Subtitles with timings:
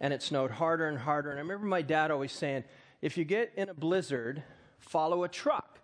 [0.00, 1.30] and it snowed harder and harder.
[1.30, 2.64] And I remember my dad always saying,
[3.02, 4.42] if you get in a blizzard,
[4.78, 5.80] follow a truck,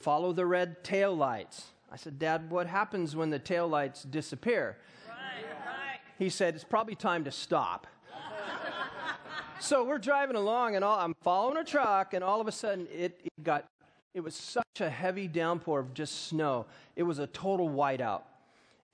[0.00, 1.66] follow the red tail lights.
[1.90, 4.76] I said, Dad, what happens when the tail lights disappear?
[5.08, 6.00] Right, right.
[6.18, 7.86] He said, It's probably time to stop.
[9.60, 12.88] so we're driving along, and all, I'm following a truck, and all of a sudden
[12.92, 13.66] it, it got,
[14.14, 16.66] it was such a heavy downpour of just snow.
[16.96, 18.22] It was a total whiteout.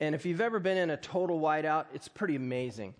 [0.00, 2.94] And if you've ever been in a total whiteout, it's pretty amazing.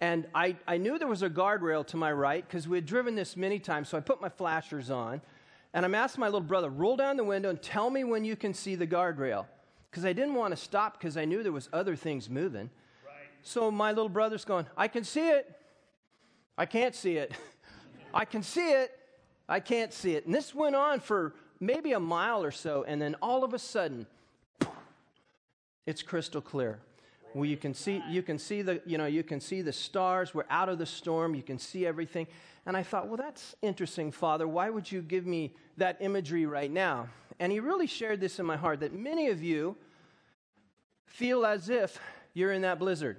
[0.00, 3.14] And I, I knew there was a guardrail to my right because we had driven
[3.14, 5.22] this many times, so I put my flashers on.
[5.72, 8.36] And I'm asking my little brother, roll down the window and tell me when you
[8.36, 9.46] can see the guardrail.
[9.90, 12.70] Because I didn't want to stop because I knew there was other things moving.
[13.04, 13.14] Right.
[13.42, 15.54] So my little brother's going, I can see it.
[16.58, 17.32] I can't see it.
[18.14, 18.98] I can see it.
[19.48, 20.26] I can't see it.
[20.26, 22.84] And this went on for maybe a mile or so.
[22.86, 24.06] And then all of a sudden,
[25.86, 26.78] it's crystal clear.
[27.36, 30.32] Well, you can see you can see the you know you can see the stars.
[30.32, 31.34] We're out of the storm.
[31.34, 32.26] You can see everything.
[32.64, 34.48] And I thought, well, that's interesting, Father.
[34.48, 37.10] Why would you give me that imagery right now?
[37.38, 39.76] And he really shared this in my heart that many of you
[41.04, 42.00] feel as if
[42.32, 43.18] you're in that blizzard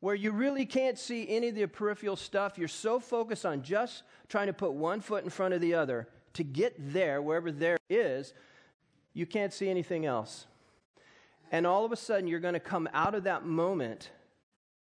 [0.00, 2.58] where you really can't see any of the peripheral stuff.
[2.58, 6.08] You're so focused on just trying to put one foot in front of the other
[6.34, 8.34] to get there, wherever there is,
[9.14, 10.46] you can't see anything else.
[11.50, 14.10] And all of a sudden, you're going to come out of that moment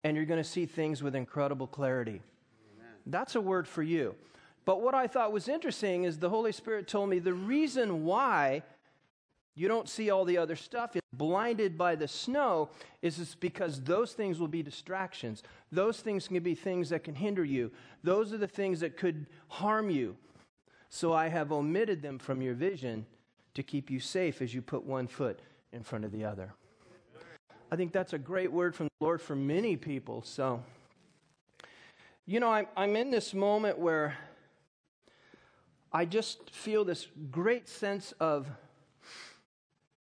[0.03, 2.21] and you're going to see things with incredible clarity.
[2.77, 2.93] Amen.
[3.05, 4.15] That's a word for you.
[4.65, 8.63] But what I thought was interesting is the Holy Spirit told me the reason why
[9.55, 12.69] you don't see all the other stuff, it's blinded by the snow,
[13.01, 15.43] is it's because those things will be distractions.
[15.71, 17.71] Those things can be things that can hinder you.
[18.03, 20.15] Those are the things that could harm you.
[20.87, 23.05] So I have omitted them from your vision
[23.53, 26.53] to keep you safe as you put one foot in front of the other.
[27.71, 30.23] I think that's a great word from the Lord for many people.
[30.23, 30.63] So,
[32.25, 34.17] you know, I'm, I'm in this moment where
[35.91, 38.47] I just feel this great sense of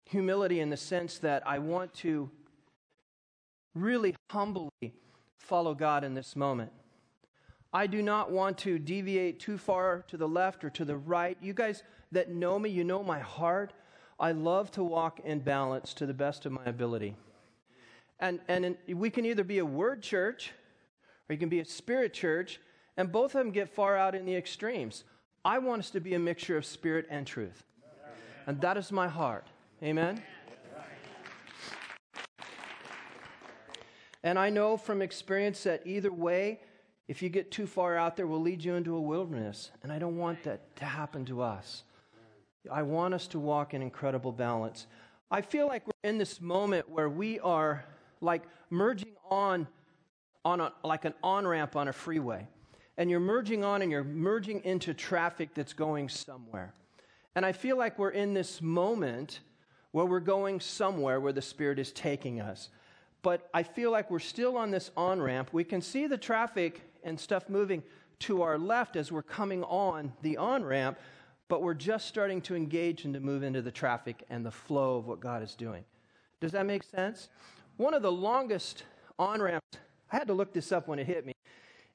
[0.04, 2.30] humility in the sense that I want to
[3.74, 4.92] really humbly
[5.38, 6.72] follow God in this moment.
[7.72, 11.38] I do not want to deviate too far to the left or to the right.
[11.40, 13.72] You guys that know me, you know my heart.
[14.22, 17.16] I love to walk in balance to the best of my ability.
[18.20, 20.52] And, and in, we can either be a word church
[21.28, 22.60] or you can be a spirit church,
[22.96, 25.02] and both of them get far out in the extremes.
[25.44, 27.64] I want us to be a mixture of spirit and truth.
[28.46, 29.48] And that is my heart.
[29.82, 30.22] Amen?
[34.22, 36.60] And I know from experience that either way,
[37.08, 39.72] if you get too far out there, will lead you into a wilderness.
[39.82, 41.82] And I don't want that to happen to us.
[42.70, 44.86] I want us to walk in incredible balance.
[45.30, 47.84] I feel like we're in this moment where we are
[48.20, 49.66] like merging on,
[50.44, 52.46] on a, like an on ramp on a freeway.
[52.96, 56.74] And you're merging on and you're merging into traffic that's going somewhere.
[57.34, 59.40] And I feel like we're in this moment
[59.90, 62.68] where we're going somewhere where the Spirit is taking us.
[63.22, 65.50] But I feel like we're still on this on ramp.
[65.52, 67.82] We can see the traffic and stuff moving
[68.20, 70.98] to our left as we're coming on the on ramp,
[71.52, 74.96] but we're just starting to engage and to move into the traffic and the flow
[74.96, 75.84] of what God is doing.
[76.40, 77.28] Does that make sense?
[77.76, 78.84] One of the longest
[79.18, 79.76] on ramps,
[80.10, 81.34] I had to look this up when it hit me,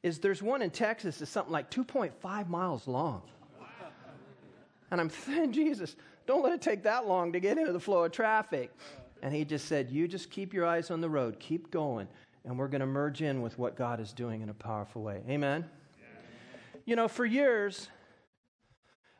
[0.03, 3.23] is there's one in Texas that's something like 2.5 miles long.
[4.91, 5.96] And I'm saying, Jesus,
[6.28, 8.72] don't let it take that long to get into the flow of traffic.
[9.23, 12.07] And he just said, You just keep your eyes on the road, keep going,
[12.46, 15.23] and we're going to merge in with what God is doing in a powerful way.
[15.28, 15.66] Amen?
[16.00, 16.06] Yeah.
[16.85, 17.90] You know, for years,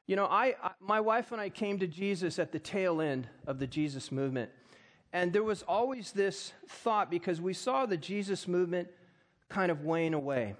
[0.07, 3.28] you know, I, I, my wife and I came to Jesus at the tail end
[3.45, 4.50] of the Jesus movement.
[5.13, 8.88] And there was always this thought because we saw the Jesus movement
[9.50, 10.56] kind of wane away.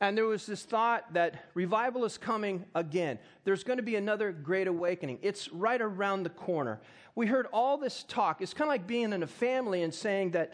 [0.00, 3.18] And there was this thought that revival is coming again.
[3.44, 5.18] There's going to be another great awakening.
[5.22, 6.80] It's right around the corner.
[7.14, 8.42] We heard all this talk.
[8.42, 10.52] It's kind of like being in a family and saying that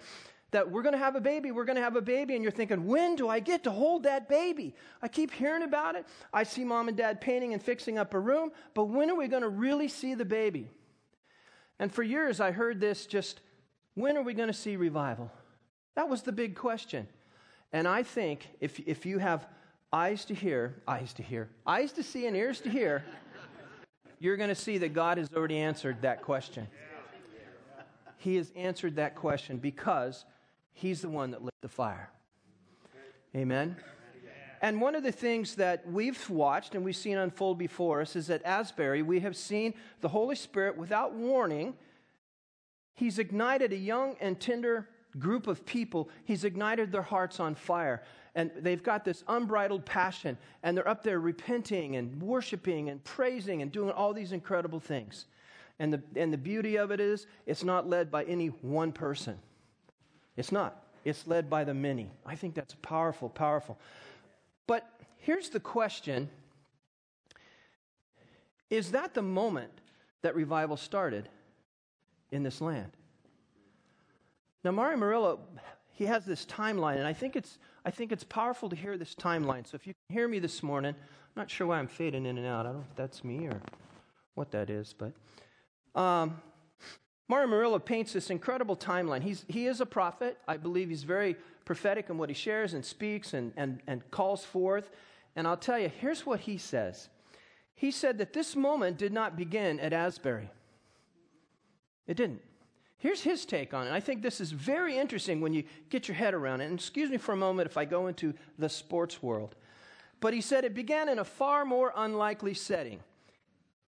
[0.50, 2.52] that we're going to have a baby, we're going to have a baby, and you're
[2.52, 4.74] thinking, when do I get to hold that baby?
[5.00, 6.06] I keep hearing about it.
[6.32, 9.28] I see mom and dad painting and fixing up a room, but when are we
[9.28, 10.68] going to really see the baby?
[11.78, 13.40] And for years, I heard this just,
[13.94, 15.30] when are we going to see revival?
[15.94, 17.08] That was the big question.
[17.72, 19.46] And I think if, if you have
[19.92, 23.04] eyes to hear, eyes to hear, eyes to see and ears to hear,
[24.18, 26.66] you're going to see that God has already answered that question.
[28.18, 30.26] He has answered that question because
[30.80, 32.08] He's the one that lit the fire.
[33.36, 33.76] Amen?
[34.62, 38.30] And one of the things that we've watched and we've seen unfold before us is
[38.30, 41.74] at Asbury, we have seen the Holy Spirit without warning.
[42.94, 44.88] He's ignited a young and tender
[45.18, 48.02] group of people, he's ignited their hearts on fire.
[48.34, 53.60] And they've got this unbridled passion, and they're up there repenting and worshiping and praising
[53.60, 55.26] and doing all these incredible things.
[55.78, 59.40] And the, and the beauty of it is, it's not led by any one person.
[60.40, 60.82] It's not.
[61.04, 62.10] It's led by the many.
[62.24, 63.78] I think that's powerful, powerful.
[64.66, 66.30] But here's the question
[68.70, 69.70] Is that the moment
[70.22, 71.28] that revival started
[72.32, 72.90] in this land?
[74.64, 75.40] Now, Mario Murillo,
[75.92, 79.14] he has this timeline, and I think it's, I think it's powerful to hear this
[79.14, 79.66] timeline.
[79.66, 82.38] So if you can hear me this morning, I'm not sure why I'm fading in
[82.38, 82.60] and out.
[82.60, 83.60] I don't know if that's me or
[84.36, 85.12] what that is, but
[86.00, 86.40] um,
[87.30, 89.22] Mario Murillo paints this incredible timeline.
[89.22, 90.36] He's, he is a prophet.
[90.48, 94.44] I believe he's very prophetic in what he shares and speaks and, and, and calls
[94.44, 94.90] forth.
[95.36, 97.08] And I'll tell you, here's what he says.
[97.76, 100.50] He said that this moment did not begin at Asbury.
[102.08, 102.42] It didn't.
[102.98, 103.92] Here's his take on it.
[103.92, 106.64] I think this is very interesting when you get your head around it.
[106.64, 109.54] And excuse me for a moment if I go into the sports world.
[110.18, 112.98] But he said it began in a far more unlikely setting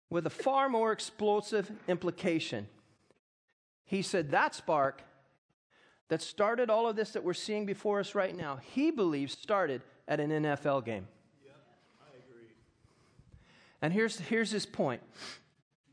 [0.08, 2.68] with a far more explosive implication.
[3.86, 5.02] He said that spark
[6.08, 9.82] that started all of this that we're seeing before us right now, he believes started
[10.06, 11.08] at an NFL game.
[11.44, 11.52] Yeah,
[12.00, 12.48] I agree.
[13.82, 15.02] And here's, here's his point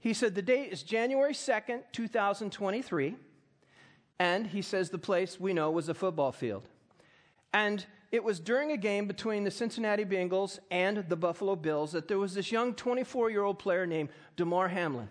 [0.04, 3.16] he said the date is January 2nd, 2023.
[4.19, 6.68] And he says the place we know was a football field.
[7.54, 12.10] And it was during a game between the Cincinnati Bengals and the Buffalo Bills that
[12.10, 15.10] there was this young 24 year old player named Damar Hamlin.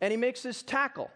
[0.00, 1.10] And he makes this tackle.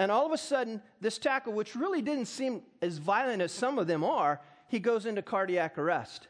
[0.00, 3.78] And all of a sudden, this tackle, which really didn't seem as violent as some
[3.78, 6.26] of them are, he goes into cardiac arrest.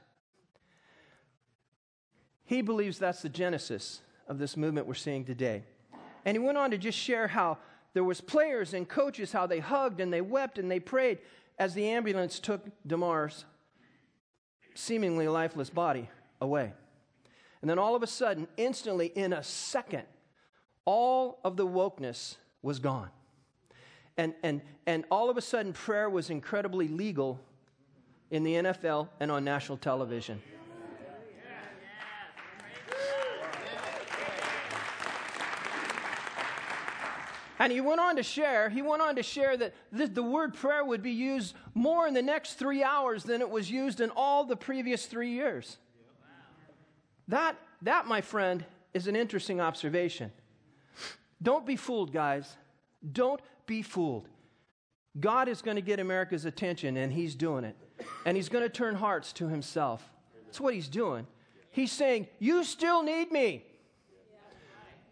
[2.45, 5.63] He believes that's the genesis of this movement we're seeing today.
[6.25, 7.59] And he went on to just share how
[7.93, 11.19] there was players and coaches how they hugged and they wept and they prayed
[11.57, 13.45] as the ambulance took Damar's
[14.75, 16.73] seemingly lifeless body away.
[17.61, 20.07] And then all of a sudden, instantly in a second,
[20.85, 23.11] all of the wokeness was gone.
[24.21, 27.41] And, and, and all of a sudden, prayer was incredibly legal
[28.31, 30.43] in the NFL and on national television.
[37.59, 40.53] And he went on to share, he went on to share that the, the, word
[40.53, 44.11] prayer would be used more in the next three hours than it was used in
[44.11, 45.79] all the previous three years.
[47.29, 50.31] That, that, my friend, is an interesting observation.
[51.43, 52.55] Don't be fooled, guys.
[53.13, 53.41] Don't
[53.71, 54.29] be fooled.
[55.21, 57.77] God is going to get America's attention, and he's doing it.
[58.27, 60.11] And he's going to turn hearts to himself.
[60.45, 61.25] That's what he's doing.
[61.71, 63.65] He's saying, You still need me.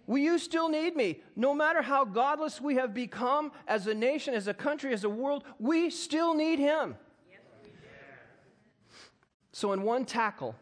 [0.08, 1.20] Will you still need me?
[1.36, 5.08] No matter how godless we have become as a nation, as a country, as a
[5.08, 6.96] world, we still need him.
[9.52, 10.56] So, in one tackle,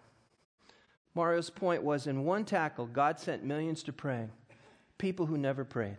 [1.14, 4.32] Mario's point was in one tackle, God sent millions to praying,
[4.98, 5.98] people who never prayed.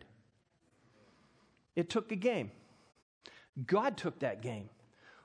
[1.77, 2.49] It took a game.
[3.67, 4.69] God took that game.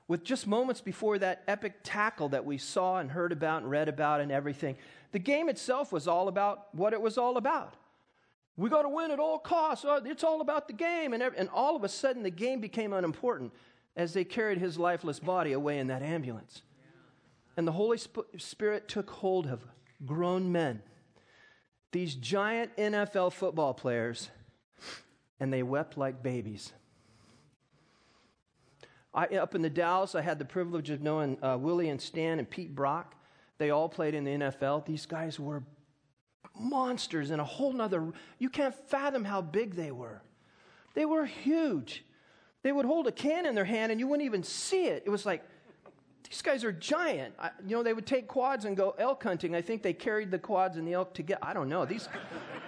[0.07, 3.89] With just moments before that epic tackle that we saw and heard about and read
[3.89, 4.75] about and everything,
[5.13, 7.73] the game itself was all about what it was all about.
[8.55, 9.83] We got to win at all costs.
[9.83, 11.13] Oh, it's all about the game.
[11.13, 13.51] And all of a sudden, the game became unimportant
[13.95, 16.61] as they carried his lifeless body away in that ambulance.
[17.57, 17.97] And the Holy
[18.37, 19.65] Spirit took hold of
[20.05, 20.83] grown men,
[21.91, 24.29] these giant NFL football players,
[25.43, 26.71] and they wept like babies.
[29.13, 32.39] I, up in the Dallas, I had the privilege of knowing uh, Willie and Stan
[32.39, 33.13] and Pete Brock.
[33.57, 34.85] They all played in the NFL.
[34.85, 35.63] These guys were
[36.57, 38.13] monsters in a whole nother.
[38.39, 40.21] You can't fathom how big they were.
[40.93, 42.05] They were huge.
[42.61, 45.03] They would hold a can in their hand and you wouldn't even see it.
[45.05, 45.43] It was like,
[46.29, 47.35] these guys are giant.
[47.37, 49.55] I, you know, they would take quads and go elk hunting.
[49.55, 51.41] I think they carried the quads and the elk together.
[51.43, 51.85] I don't know.
[51.85, 52.07] These,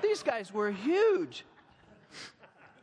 [0.03, 1.45] these guys were huge.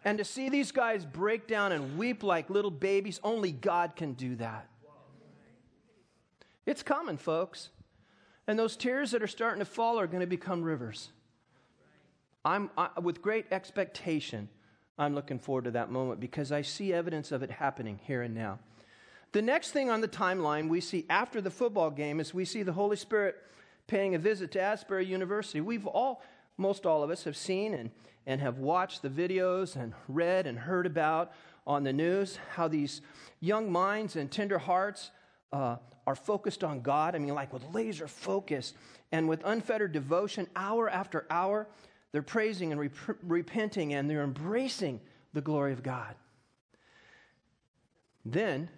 [0.04, 4.14] And to see these guys break down and weep like little babies, only God can
[4.14, 4.68] do that.
[6.66, 7.70] It's coming, folks.
[8.46, 11.10] And those tears that are starting to fall are going to become rivers.
[12.44, 14.48] I'm I, with great expectation.
[14.98, 18.34] I'm looking forward to that moment because I see evidence of it happening here and
[18.34, 18.58] now.
[19.32, 22.62] The next thing on the timeline we see after the football game is we see
[22.62, 23.36] the Holy Spirit
[23.86, 25.60] paying a visit to Asbury University.
[25.60, 26.22] We've all,
[26.62, 27.90] most all of us, have seen and,
[28.26, 31.32] and have watched the videos and read and heard about
[31.66, 33.02] on the news how these
[33.40, 35.10] young minds and tender hearts
[35.52, 35.76] uh,
[36.06, 37.14] are focused on God.
[37.14, 38.74] I mean, like with laser focus
[39.10, 41.68] and with unfettered devotion, hour after hour,
[42.12, 45.00] they're praising and rep- repenting and they're embracing
[45.32, 46.14] the glory of God.
[48.24, 48.68] Then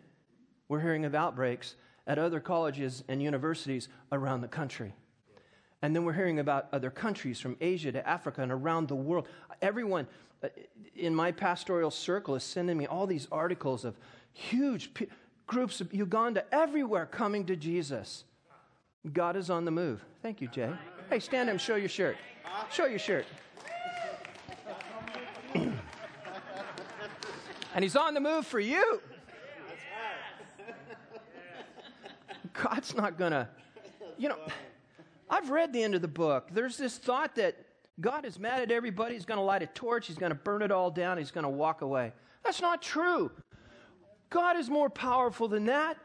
[0.69, 1.77] we're hearing of outbreaks
[2.07, 4.95] at other colleges and universities around the country.
[5.85, 9.29] And then we're hearing about other countries from Asia to Africa and around the world.
[9.61, 10.07] Everyone
[10.43, 10.49] uh,
[10.97, 13.95] in my pastoral circle is sending me all these articles of
[14.33, 15.09] huge p-
[15.47, 18.25] groups of Uganda everywhere coming to Jesus.
[19.13, 20.03] God is on the move.
[20.23, 20.71] Thank you, Jay.
[21.11, 22.17] Hey, stand up and show your shirt.
[22.73, 23.27] Show your shirt.
[25.55, 25.75] and
[27.83, 29.03] he's on the move for you.
[32.55, 33.47] God's not going to,
[34.17, 34.39] you know,
[35.35, 36.51] I've read the end of the book.
[36.53, 37.57] There's this thought that
[38.01, 39.15] God is mad at everybody.
[39.15, 40.07] He's going to light a torch.
[40.07, 41.19] He's going to burn it all down.
[41.19, 42.13] He's going to walk away.
[42.45, 43.33] That's not true.
[44.31, 45.97] God is more powerful than that.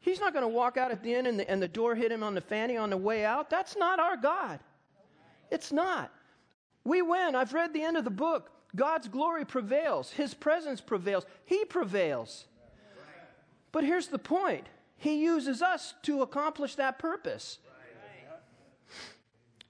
[0.00, 2.10] He's not going to walk out at the end and the, and the door hit
[2.10, 3.50] him on the fanny on the way out.
[3.50, 4.58] That's not our God.
[5.50, 6.10] It's not.
[6.84, 7.34] We win.
[7.34, 8.50] I've read the end of the book.
[8.74, 12.46] God's glory prevails, His presence prevails, He prevails.
[13.70, 14.66] But here's the point
[14.96, 17.58] He uses us to accomplish that purpose.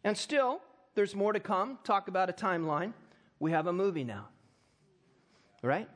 [0.04, 0.60] And still,
[0.94, 1.78] there's more to come.
[1.84, 2.92] Talk about a timeline.
[3.40, 4.28] We have a movie now,
[5.62, 5.88] right?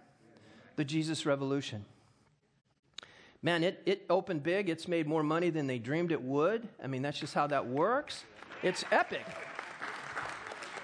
[0.76, 1.84] The Jesus Revolution.
[3.42, 4.68] Man, it, it opened big.
[4.68, 6.68] It's made more money than they dreamed it would.
[6.82, 8.24] I mean, that's just how that works.
[8.62, 9.26] It's epic.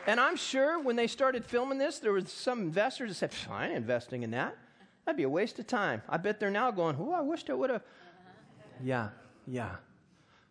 [0.09, 3.67] And I'm sure when they started filming this, there was some investors that said, I
[3.67, 4.57] ain't investing in that.
[5.05, 6.03] That'd be a waste of time.
[6.09, 7.83] I bet they're now going, oh, I wished I would have.
[8.83, 9.11] Yeah,
[9.47, 9.77] yeah.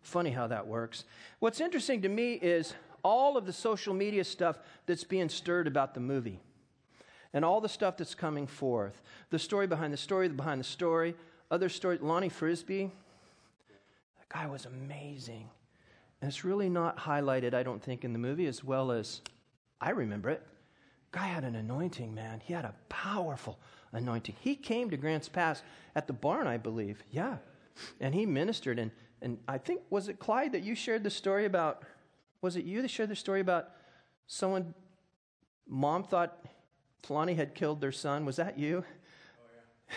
[0.08, 1.04] Funny how that works.
[1.38, 2.72] What's interesting to me is
[3.02, 6.40] all of the social media stuff that's being stirred about the movie
[7.34, 9.02] and all the stuff that's coming forth.
[9.28, 11.14] The story behind the story, the behind the story,
[11.50, 12.00] other stories.
[12.00, 12.90] Lonnie Frisbee,
[14.18, 15.50] that guy was amazing.
[16.22, 19.20] And it's really not highlighted, I don't think, in the movie as well as
[19.78, 20.42] I remember it.
[21.12, 22.40] Guy had an anointing, man.
[22.42, 23.58] He had a powerful
[23.92, 24.36] anointing.
[24.40, 25.62] He came to Grants Pass
[25.94, 27.04] at the barn, I believe.
[27.10, 27.36] Yeah.
[28.00, 28.78] And he ministered.
[28.78, 31.82] And, and I think, was it Clyde that you shared the story about?
[32.40, 33.70] Was it you that shared the story about
[34.26, 34.74] someone,
[35.66, 36.44] mom thought
[37.08, 38.24] Lonnie had killed their son?
[38.24, 38.84] Was that you?
[38.84, 39.94] Oh,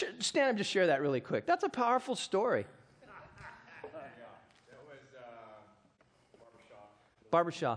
[0.00, 0.08] yeah.
[0.18, 1.46] Stand up, just share that really quick.
[1.46, 2.66] That's a powerful story.
[3.02, 3.08] yeah,
[4.70, 4.96] that was
[7.62, 7.76] uh,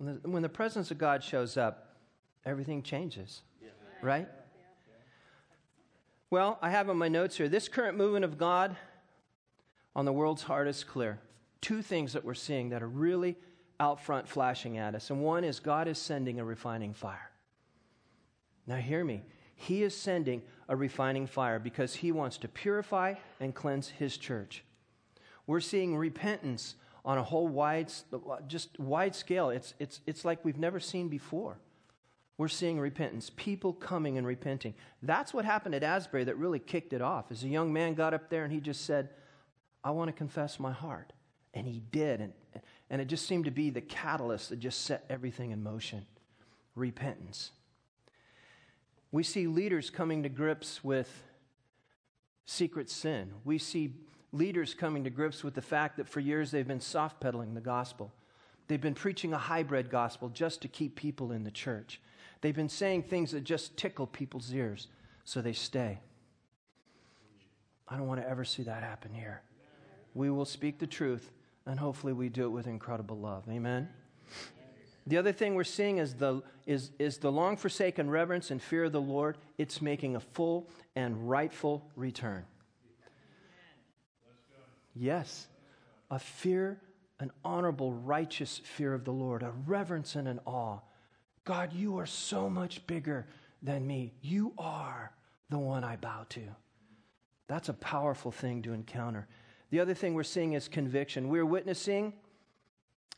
[0.00, 1.94] When the, when the presence of God shows up,
[2.46, 3.42] everything changes,
[4.00, 4.26] right?
[6.30, 8.76] Well, I have on my notes here this current movement of God
[9.94, 11.18] on the world's heart is clear.
[11.60, 13.36] Two things that we're seeing that are really
[13.78, 15.10] out front flashing at us.
[15.10, 17.30] And one is God is sending a refining fire.
[18.66, 19.22] Now, hear me.
[19.54, 24.64] He is sending a refining fire because he wants to purify and cleanse his church.
[25.46, 29.50] We're seeing repentance on a whole wide, uh, just wide scale.
[29.50, 31.58] It's, it's, it's like we've never seen before.
[32.36, 34.74] We're seeing repentance, people coming and repenting.
[35.02, 37.30] That's what happened at Asbury that really kicked it off.
[37.30, 39.10] As a young man got up there and he just said,
[39.84, 41.12] I want to confess my heart.
[41.52, 42.20] And he did.
[42.20, 42.32] And,
[42.88, 46.06] and it just seemed to be the catalyst that just set everything in motion
[46.74, 47.50] repentance.
[49.12, 51.22] We see leaders coming to grips with
[52.46, 53.32] secret sin.
[53.44, 53.94] We see
[54.32, 57.60] leaders coming to grips with the fact that for years they've been soft pedaling the
[57.60, 58.12] gospel.
[58.68, 62.00] They've been preaching a hybrid gospel just to keep people in the church.
[62.40, 64.86] They've been saying things that just tickle people's ears,
[65.24, 65.98] so they stay.
[67.88, 69.42] I don't want to ever see that happen here.
[70.14, 71.32] We will speak the truth,
[71.66, 73.44] and hopefully we do it with incredible love.
[73.48, 73.88] Amen.
[75.06, 78.84] The other thing we're seeing is the, is, is the long forsaken reverence and fear
[78.84, 79.38] of the Lord.
[79.58, 82.44] It's making a full and rightful return.
[84.94, 85.46] Yes,
[86.10, 86.80] a fear,
[87.18, 90.78] an honorable, righteous fear of the Lord, a reverence and an awe.
[91.44, 93.26] God, you are so much bigger
[93.62, 94.12] than me.
[94.20, 95.12] You are
[95.48, 96.40] the one I bow to.
[97.46, 99.26] That's a powerful thing to encounter.
[99.70, 101.28] The other thing we're seeing is conviction.
[101.28, 102.12] We're witnessing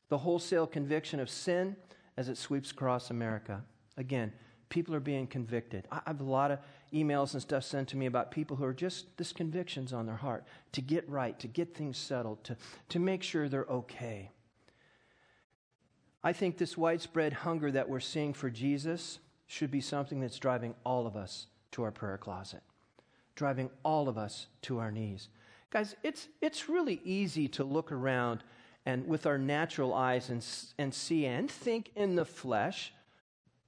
[0.08, 1.76] the wholesale conviction of sin
[2.16, 3.62] as it sweeps across America.
[3.96, 4.32] Again,
[4.68, 5.86] people are being convicted.
[5.90, 6.58] I have a lot of
[6.92, 10.16] emails and stuff sent to me about people who are just this convictions on their
[10.16, 12.56] heart to get right, to get things settled, to,
[12.88, 14.30] to make sure they're okay.
[16.24, 20.74] I think this widespread hunger that we're seeing for Jesus should be something that's driving
[20.84, 22.62] all of us to our prayer closet,
[23.34, 25.28] driving all of us to our knees.
[25.70, 28.44] Guys, it's, it's really easy to look around
[28.84, 30.44] and with our natural eyes and,
[30.78, 32.92] and see and think in the flesh.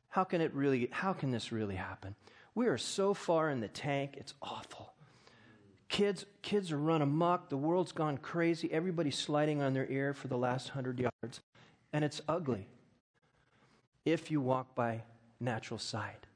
[0.08, 2.14] How can it really, how can this really happen?
[2.54, 4.92] We are so far in the tank, it's awful.
[5.88, 7.50] Kids, kids are run amok.
[7.50, 8.72] The world's gone crazy.
[8.72, 11.40] Everybody's sliding on their ear for the last hundred yards
[11.92, 12.66] and it's ugly
[14.04, 15.02] if you walk by
[15.40, 16.26] natural sight.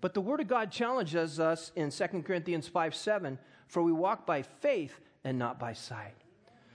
[0.00, 4.26] But the Word of God challenges us in 2 Corinthians 5 7 for we walk
[4.26, 6.14] by faith and not by sight.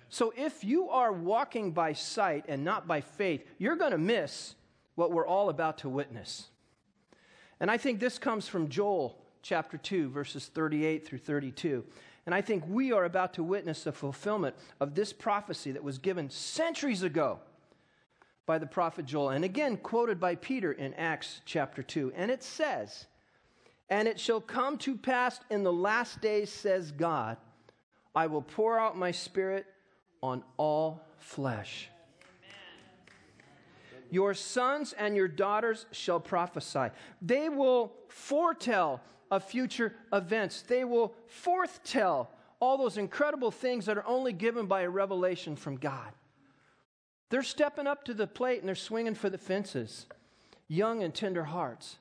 [0.10, 4.56] So if you are walking by sight and not by faith, you're going to miss
[4.96, 6.50] what we're all about to witness.
[7.62, 11.86] And I think this comes from Joel chapter 2, verses 38 through 32.
[12.26, 16.00] And I think we are about to witness the fulfillment of this prophecy that was
[16.00, 17.40] given centuries ago
[18.48, 22.12] by the prophet Joel, and again quoted by Peter in Acts chapter 2.
[22.16, 23.06] And it says,
[23.90, 27.38] And it shall come to pass in the last days, says God,
[28.16, 29.68] I will pour out my spirit
[30.24, 31.90] on all flesh.
[34.12, 36.90] Your sons and your daughters shall prophesy.
[37.22, 39.02] They will foretell
[39.32, 40.62] of future events.
[40.62, 45.78] They will foretell all those incredible things that are only given by a revelation from
[45.78, 46.12] God.
[47.30, 50.06] They're stepping up to the plate and they're swinging for the fences,
[50.68, 51.96] young and tender hearts.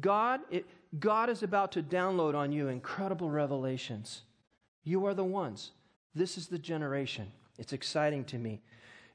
[0.00, 0.64] God, it,
[0.98, 4.22] God is about to download on you incredible revelations.
[4.82, 5.72] You are the ones.
[6.14, 7.30] This is the generation.
[7.58, 8.62] It's exciting to me.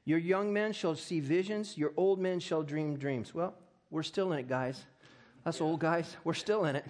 [0.08, 3.34] Your young men shall see visions, your old men shall dream dreams.
[3.34, 3.52] Well,
[3.90, 4.86] we're still in it, guys.
[5.44, 6.86] Us old guys, we're still in it.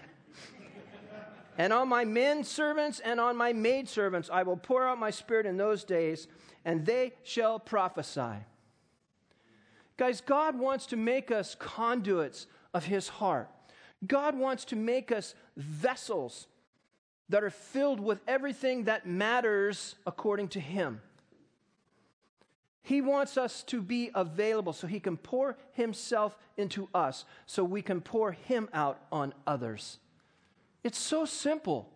[1.58, 5.10] and on my men servants and on my maid servants I will pour out my
[5.10, 6.28] spirit in those days,
[6.64, 8.36] and they shall prophesy.
[9.96, 13.50] Guys, God wants to make us conduits of His heart.
[14.06, 16.46] God wants to make us vessels
[17.30, 21.00] that are filled with everything that matters according to Him.
[22.88, 27.82] He wants us to be available so He can pour Himself into us, so we
[27.82, 29.98] can pour Him out on others.
[30.82, 31.90] It's so simple.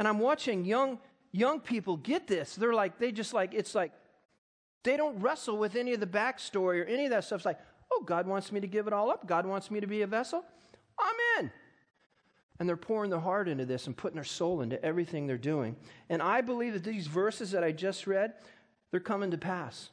[0.00, 0.98] And I'm watching young,
[1.30, 2.56] young people get this.
[2.56, 3.92] They're like, they just like, it's like
[4.82, 7.38] they don't wrestle with any of the backstory or any of that stuff.
[7.38, 7.60] It's like,
[7.92, 9.28] oh, God wants me to give it all up.
[9.28, 10.44] God wants me to be a vessel.
[10.98, 11.52] I'm in.
[12.58, 15.76] And they're pouring their heart into this and putting their soul into everything they're doing.
[16.08, 18.32] And I believe that these verses that I just read,
[18.96, 19.90] they're coming to pass.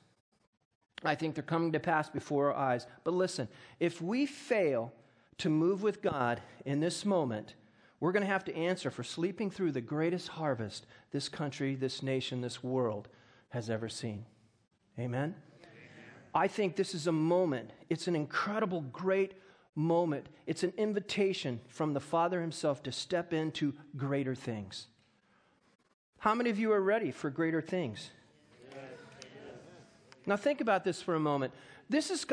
[1.04, 2.88] I think they're coming to pass before our eyes.
[3.04, 3.50] But listen,
[3.82, 4.94] if we fail
[5.40, 7.56] to move with God in this moment,
[8.00, 12.02] we're going to have to answer for sleeping through the greatest harvest this country, this
[12.02, 13.10] nation, this world
[13.50, 14.24] has ever seen.
[14.98, 15.36] Amen?
[16.34, 17.72] I think this is a moment.
[17.90, 19.34] It's an incredible, great
[19.76, 20.28] moment.
[20.48, 24.88] It's an invitation from the Father Himself to step into greater things.
[26.20, 28.10] How many of you are ready for greater things?
[30.26, 31.54] Now, think about this for a moment.
[31.90, 32.26] This is,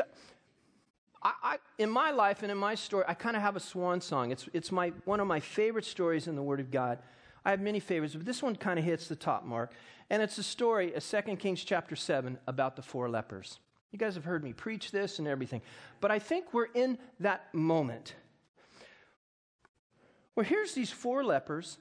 [1.21, 4.01] I, I, in my life and in my story, I kind of have a swan
[4.01, 4.31] song.
[4.31, 6.99] It's, it's my, one of my favorite stories in the Word of God.
[7.43, 9.73] I have many favorites, but this one kind of hits the top mark.
[10.09, 13.59] And it's a story, a 2 Kings chapter 7, about the four lepers.
[13.91, 15.61] You guys have heard me preach this and everything.
[15.99, 18.15] But I think we're in that moment.
[20.35, 21.77] Well, here's these four lepers.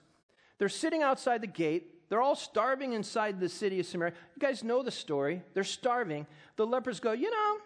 [0.59, 1.95] They're sitting outside the gate.
[2.11, 4.13] They're all starving inside the city of Samaria.
[4.35, 5.43] You guys know the story.
[5.55, 6.27] They're starving.
[6.57, 7.59] The lepers go, You know,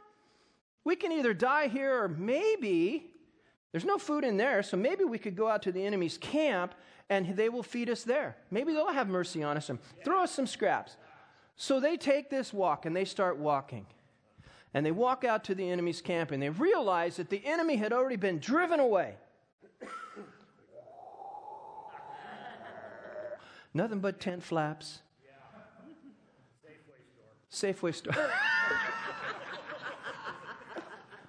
[0.84, 3.10] we can either die here or maybe
[3.72, 6.74] there's no food in there, so maybe we could go out to the enemy's camp
[7.10, 8.36] and they will feed us there.
[8.50, 10.96] Maybe they'll have mercy on us and throw us some scraps.
[11.56, 13.86] So they take this walk and they start walking.
[14.74, 17.92] And they walk out to the enemy's camp and they realize that the enemy had
[17.92, 19.14] already been driven away.
[23.74, 25.00] Nothing but tent flaps.
[27.50, 28.14] Safeway store.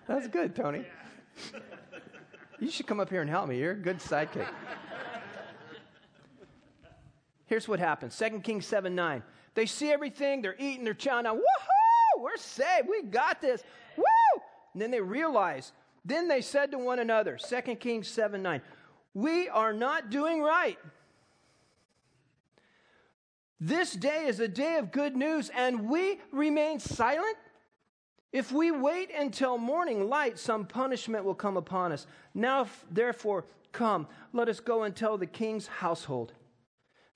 [0.08, 0.86] That's good, Tony.
[2.60, 3.60] You should come up here and help me.
[3.60, 4.47] You're a good sidekick.
[7.47, 9.23] Here's what happens 2 Kings 7 9.
[9.53, 11.38] They see everything, they're eating, they're chowing down.
[11.38, 12.21] Woohoo!
[12.21, 12.88] We're saved.
[12.89, 13.63] We got this.
[13.97, 14.03] Woo!
[14.73, 15.71] And then they realize
[16.03, 18.62] Then they said to one another, 2 Kings 7 9,
[19.13, 20.77] we are not doing right.
[23.59, 27.37] This day is a day of good news, and we remain silent?
[28.33, 32.05] If we wait until morning light, some punishment will come upon us.
[32.33, 36.33] Now, therefore, come, let us go and tell the king's household.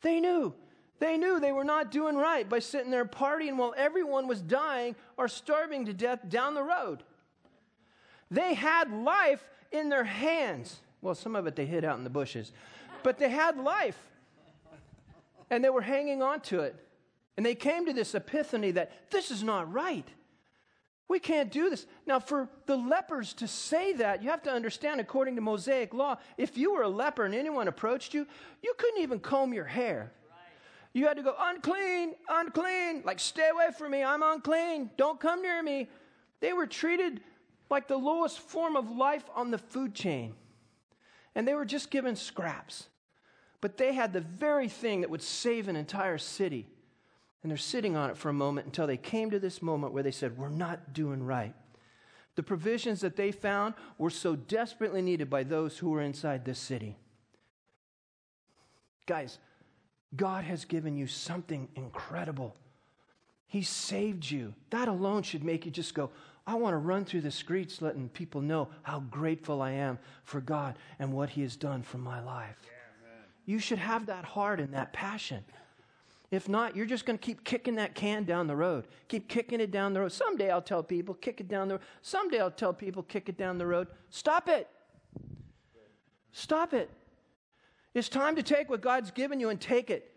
[0.01, 0.53] They knew.
[0.99, 4.95] They knew they were not doing right by sitting there partying while everyone was dying
[5.17, 7.03] or starving to death down the road.
[8.31, 10.79] They had life in their hands.
[11.01, 12.51] Well, some of it they hid out in the bushes,
[13.03, 14.08] but they had life.
[15.49, 16.75] And they were hanging on to it.
[17.37, 20.07] And they came to this epiphany that this is not right.
[21.07, 21.87] We can't do this.
[22.05, 26.17] Now, for the lepers to say that, you have to understand, according to Mosaic law,
[26.37, 28.27] if you were a leper and anyone approached you,
[28.61, 30.11] you couldn't even comb your hair.
[30.93, 35.41] You had to go, unclean, unclean, like, stay away from me, I'm unclean, don't come
[35.41, 35.87] near me.
[36.41, 37.21] They were treated
[37.69, 40.33] like the lowest form of life on the food chain.
[41.35, 42.87] And they were just given scraps.
[43.61, 46.67] But they had the very thing that would save an entire city.
[47.41, 50.03] And they're sitting on it for a moment until they came to this moment where
[50.03, 51.53] they said, We're not doing right.
[52.35, 56.59] The provisions that they found were so desperately needed by those who were inside this
[56.59, 56.95] city.
[59.05, 59.39] Guys,
[60.15, 62.55] God has given you something incredible.
[63.47, 64.53] He saved you.
[64.69, 66.11] That alone should make you just go,
[66.45, 70.41] I want to run through the streets letting people know how grateful I am for
[70.41, 72.55] God and what He has done for my life.
[72.63, 72.78] Yeah,
[73.49, 75.43] you should have that heart and that passion.
[76.29, 78.85] If not, you're just going to keep kicking that can down the road.
[79.07, 80.11] Keep kicking it down the road.
[80.11, 81.83] Someday I'll tell people, kick it down the road.
[82.03, 83.87] Someday I'll tell people, kick it down the road.
[84.11, 84.69] Stop it.
[86.31, 86.91] Stop it.
[87.95, 90.13] It's time to take what God's given you and take it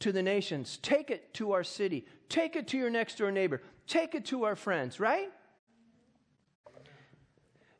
[0.00, 0.78] to the nations.
[0.82, 2.04] Take it to our city.
[2.28, 3.62] Take it to your next door neighbor.
[3.86, 5.30] Take it to our friends, right?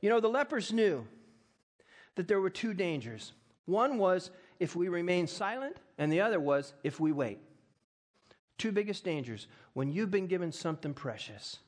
[0.01, 1.07] You know, the lepers knew
[2.15, 3.35] that there were two dangers.
[3.67, 7.39] One was if we remain silent, and the other was if we wait.
[8.59, 11.59] Two biggest dangers when you've been given something precious,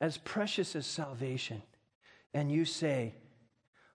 [0.00, 1.62] as precious as salvation,
[2.34, 3.14] and you say,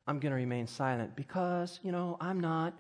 [0.06, 2.74] I'm going to remain silent because, you know, I'm not.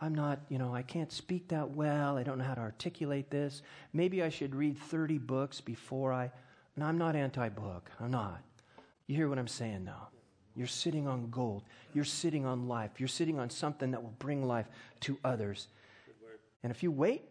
[0.00, 2.18] I'm not, you know, I can't speak that well.
[2.18, 3.62] I don't know how to articulate this.
[3.92, 6.32] Maybe I should read 30 books before I.
[6.74, 7.88] And I'm not anti book.
[8.00, 8.42] I'm not.
[9.06, 10.08] You hear what I'm saying now?
[10.54, 11.62] You're sitting on gold.
[11.94, 12.92] You're sitting on life.
[12.98, 14.68] You're sitting on something that will bring life
[15.00, 15.68] to others.
[16.62, 17.22] And if you wait,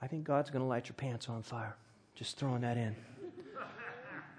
[0.00, 1.76] I think God's going to light your pants on fire.
[2.14, 2.94] Just throwing that in.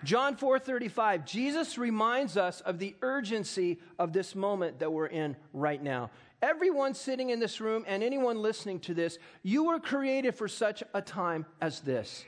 [0.03, 5.81] John 4:35 Jesus reminds us of the urgency of this moment that we're in right
[5.81, 6.11] now.
[6.41, 10.83] Everyone sitting in this room and anyone listening to this, you were created for such
[10.93, 12.23] a time as this.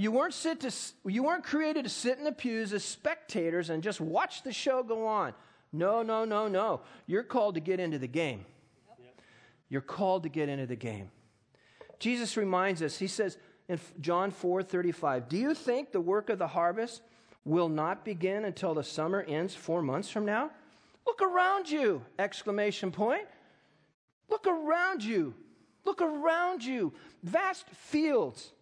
[0.00, 0.72] You weren't, sit to,
[1.04, 4.82] you weren't created to sit in the pews as spectators and just watch the show
[4.82, 5.34] go on.
[5.74, 6.80] No, no, no, no.
[7.06, 8.46] You're called to get into the game.
[9.68, 11.10] You're called to get into the game.
[11.98, 13.36] Jesus reminds us, he says
[13.68, 17.02] in John 4 35, Do you think the work of the harvest
[17.44, 20.50] will not begin until the summer ends four months from now?
[21.06, 22.00] Look around you!
[22.18, 23.28] Exclamation point.
[24.30, 25.34] Look around you.
[25.84, 26.94] Look around you.
[27.22, 28.52] Vast fields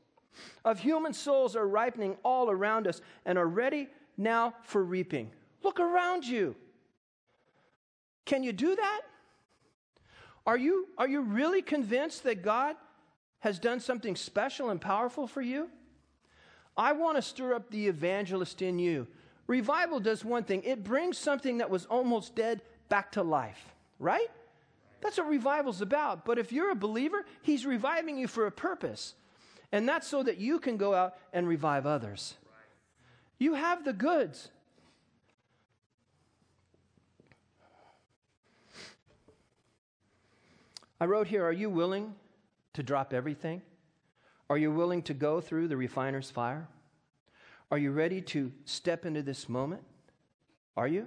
[0.64, 5.31] of human souls are ripening all around us and are ready now for reaping.
[5.62, 6.57] Look around you.
[8.24, 9.01] Can you do that?
[10.46, 12.77] Are you, are you really convinced that God
[13.40, 15.68] has done something special and powerful for you?
[16.77, 19.07] I want to stir up the evangelist in you.
[19.46, 24.29] Revival does one thing it brings something that was almost dead back to life, right?
[25.01, 26.24] That's what revival's about.
[26.24, 29.14] But if you're a believer, he's reviving you for a purpose.
[29.72, 32.35] And that's so that you can go out and revive others.
[33.38, 34.48] You have the goods.
[41.00, 42.14] I wrote here Are you willing
[42.74, 43.62] to drop everything?
[44.50, 46.68] Are you willing to go through the refiner's fire?
[47.70, 49.83] Are you ready to step into this moment?
[50.76, 51.07] Are you?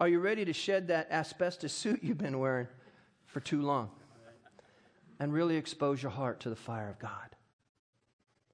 [0.00, 2.66] Are you ready to shed that asbestos suit you've been wearing
[3.26, 3.90] for too long
[5.20, 7.36] and really expose your heart to the fire of God?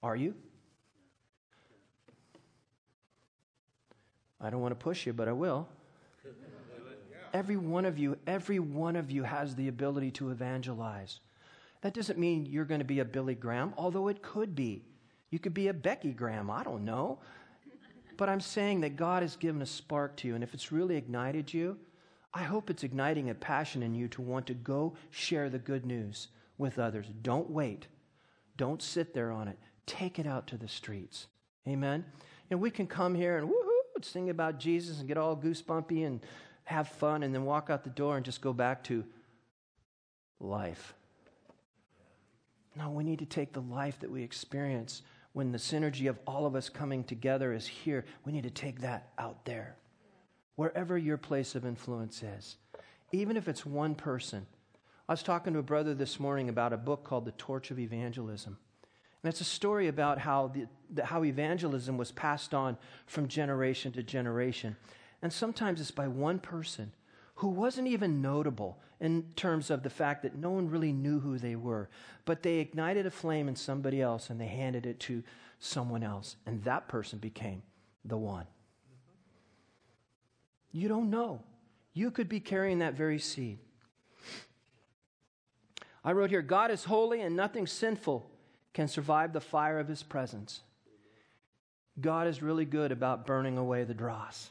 [0.02, 0.34] Are you?
[4.40, 5.68] I don't want to push you, but I will.
[7.34, 11.20] Every one of you, every one of you has the ability to evangelize.
[11.82, 14.84] That doesn't mean you're going to be a Billy Graham, although it could be.
[15.30, 17.18] You could be a Becky Graham, I don't know.
[18.16, 20.96] But I'm saying that God has given a spark to you, and if it's really
[20.96, 21.76] ignited you,
[22.32, 25.86] I hope it's igniting a passion in you to want to go share the good
[25.86, 27.06] news with others.
[27.22, 27.86] Don't wait.
[28.56, 29.58] Don't sit there on it.
[29.88, 31.26] Take it out to the streets.
[31.66, 32.04] Amen.
[32.50, 36.20] And we can come here and woohoo, sing about Jesus and get all goosebumpy and
[36.64, 39.04] have fun and then walk out the door and just go back to
[40.38, 40.94] life.
[42.76, 46.46] No, we need to take the life that we experience when the synergy of all
[46.46, 48.04] of us coming together is here.
[48.24, 49.74] We need to take that out there,
[50.56, 52.56] wherever your place of influence is,
[53.10, 54.46] even if it's one person.
[55.08, 57.78] I was talking to a brother this morning about a book called The Torch of
[57.78, 58.58] Evangelism.
[59.22, 60.52] And it's a story about how,
[60.94, 62.76] the, how evangelism was passed on
[63.06, 64.76] from generation to generation.
[65.22, 66.92] And sometimes it's by one person
[67.36, 71.38] who wasn't even notable in terms of the fact that no one really knew who
[71.38, 71.88] they were,
[72.24, 75.22] but they ignited a flame in somebody else and they handed it to
[75.60, 77.62] someone else, and that person became
[78.04, 78.46] the one.
[80.72, 81.42] You don't know.
[81.94, 83.58] You could be carrying that very seed.
[86.04, 88.30] I wrote here God is holy and nothing sinful
[88.78, 90.60] can survive the fire of his presence.
[92.00, 94.50] God is really good about burning away the dross.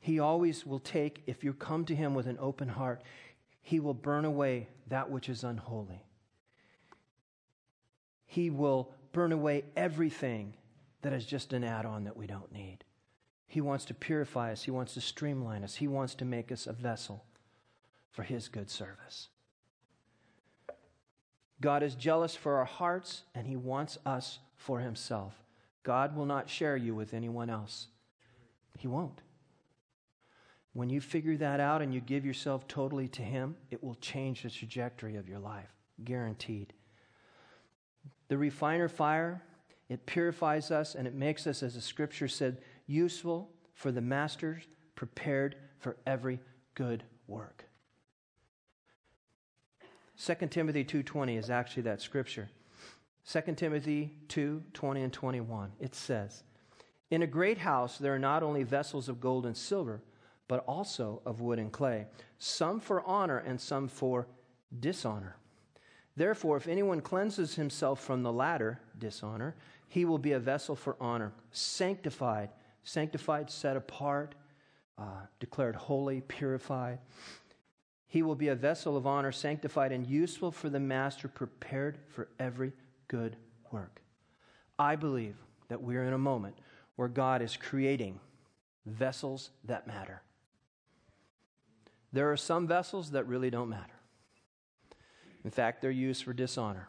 [0.00, 3.02] He always will take, if you come to Him with an open heart,
[3.60, 6.06] He will burn away that which is unholy.
[8.24, 10.54] He will burn away everything
[11.02, 12.78] that is just an add on that we don't need.
[13.46, 16.66] He wants to purify us, He wants to streamline us, He wants to make us
[16.66, 17.26] a vessel
[18.10, 19.28] for His good service.
[21.64, 25.42] God is jealous for our hearts, and He wants us for Himself.
[25.82, 27.86] God will not share you with anyone else.
[28.78, 29.22] He won't.
[30.74, 34.42] When you figure that out and you give yourself totally to Him, it will change
[34.42, 35.70] the trajectory of your life,
[36.04, 36.74] guaranteed.
[38.28, 39.42] The refiner fire,
[39.88, 44.64] it purifies us and it makes us, as the scripture said, useful for the masters,
[44.96, 46.40] prepared for every
[46.74, 47.64] good work.
[50.16, 52.50] 2 Timothy 2:20 is actually that scripture.
[53.24, 55.72] 2 Timothy 2:20 and 21.
[55.80, 56.42] It says,
[57.10, 60.02] "In a great house there are not only vessels of gold and silver,
[60.48, 62.06] but also of wood and clay,
[62.38, 64.28] some for honor and some for
[64.80, 65.36] dishonor.
[66.16, 69.56] Therefore, if anyone cleanses himself from the latter, dishonor,
[69.88, 72.50] he will be a vessel for honor, sanctified,
[72.82, 74.34] sanctified, set apart,
[74.96, 76.98] uh, declared holy, purified.
[78.14, 82.28] He will be a vessel of honor, sanctified, and useful for the master, prepared for
[82.38, 82.72] every
[83.08, 83.34] good
[83.72, 84.02] work.
[84.78, 85.34] I believe
[85.66, 86.54] that we're in a moment
[86.94, 88.20] where God is creating
[88.86, 90.22] vessels that matter.
[92.12, 93.98] There are some vessels that really don't matter.
[95.44, 96.86] In fact, they're used for dishonor,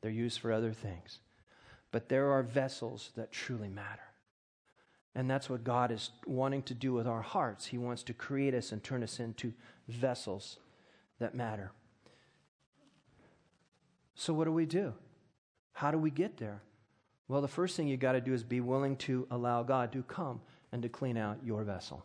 [0.00, 1.18] they're used for other things.
[1.90, 4.11] But there are vessels that truly matter.
[5.14, 7.66] And that's what God is wanting to do with our hearts.
[7.66, 9.52] He wants to create us and turn us into
[9.88, 10.58] vessels
[11.18, 11.72] that matter.
[14.14, 14.94] So, what do we do?
[15.72, 16.62] How do we get there?
[17.28, 20.02] Well, the first thing you got to do is be willing to allow God to
[20.02, 22.04] come and to clean out your vessel.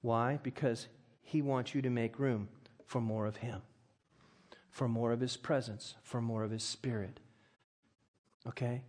[0.00, 0.38] Why?
[0.42, 0.86] Because
[1.22, 2.48] He wants you to make room
[2.86, 3.62] for more of Him,
[4.70, 7.20] for more of His presence, for more of His Spirit.
[8.46, 8.82] Okay?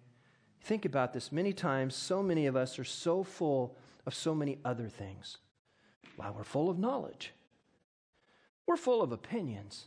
[0.62, 1.32] Think about this.
[1.32, 5.38] Many times, so many of us are so full of so many other things.
[6.18, 7.34] Wow, we're full of knowledge.
[8.68, 9.86] We're full of opinions.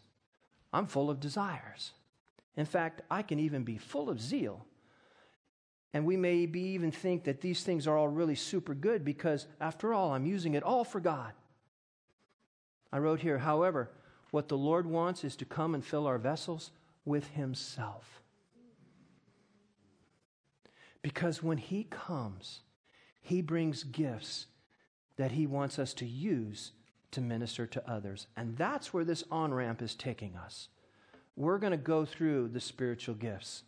[0.73, 1.93] I'm full of desires.
[2.57, 4.67] In fact, I can even be full of zeal.
[5.95, 9.47] And we may be even think that these things are all really super good because,
[9.61, 11.33] after all, I'm using it all for God.
[12.91, 13.91] I wrote here, however,
[14.31, 16.71] what the Lord wants is to come and fill our vessels
[17.05, 18.22] with Himself.
[21.03, 22.61] Because when He comes,
[23.21, 24.47] He brings gifts
[25.17, 26.73] that He wants us to use
[27.11, 28.27] to minister to others.
[28.37, 30.69] And that's where this on ramp is taking us.
[31.37, 33.65] We're going to go through the spiritual gifts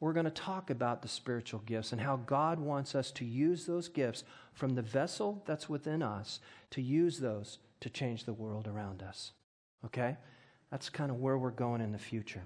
[0.00, 3.66] we're going to talk about the spiritual gifts and how God wants us to use
[3.66, 6.40] those gifts from the vessel that's within us
[6.70, 9.32] to use those to change the world around us.
[9.84, 10.16] Okay?
[10.70, 12.44] That's kind of where we're going in the future.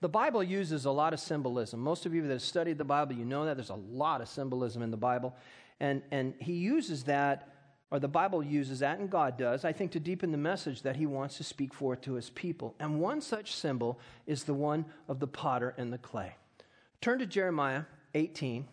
[0.00, 1.80] The Bible uses a lot of symbolism.
[1.80, 4.28] Most of you that have studied the Bible, you know that there's a lot of
[4.28, 5.34] symbolism in the Bible.
[5.78, 7.48] And, and he uses that
[7.90, 10.96] or the Bible uses that, and God does, I think, to deepen the message that
[10.96, 12.74] He wants to speak forth to His people.
[12.78, 16.36] And one such symbol is the one of the potter and the clay.
[17.00, 17.82] Turn to Jeremiah
[18.14, 18.66] 18.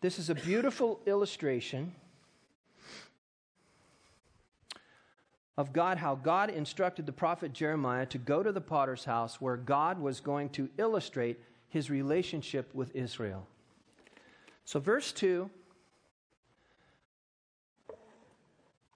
[0.00, 1.94] This is a beautiful illustration
[5.58, 9.58] of God, how God instructed the prophet Jeremiah to go to the potter's house where
[9.58, 13.46] God was going to illustrate his relationship with Israel.
[14.64, 15.50] So, verse 2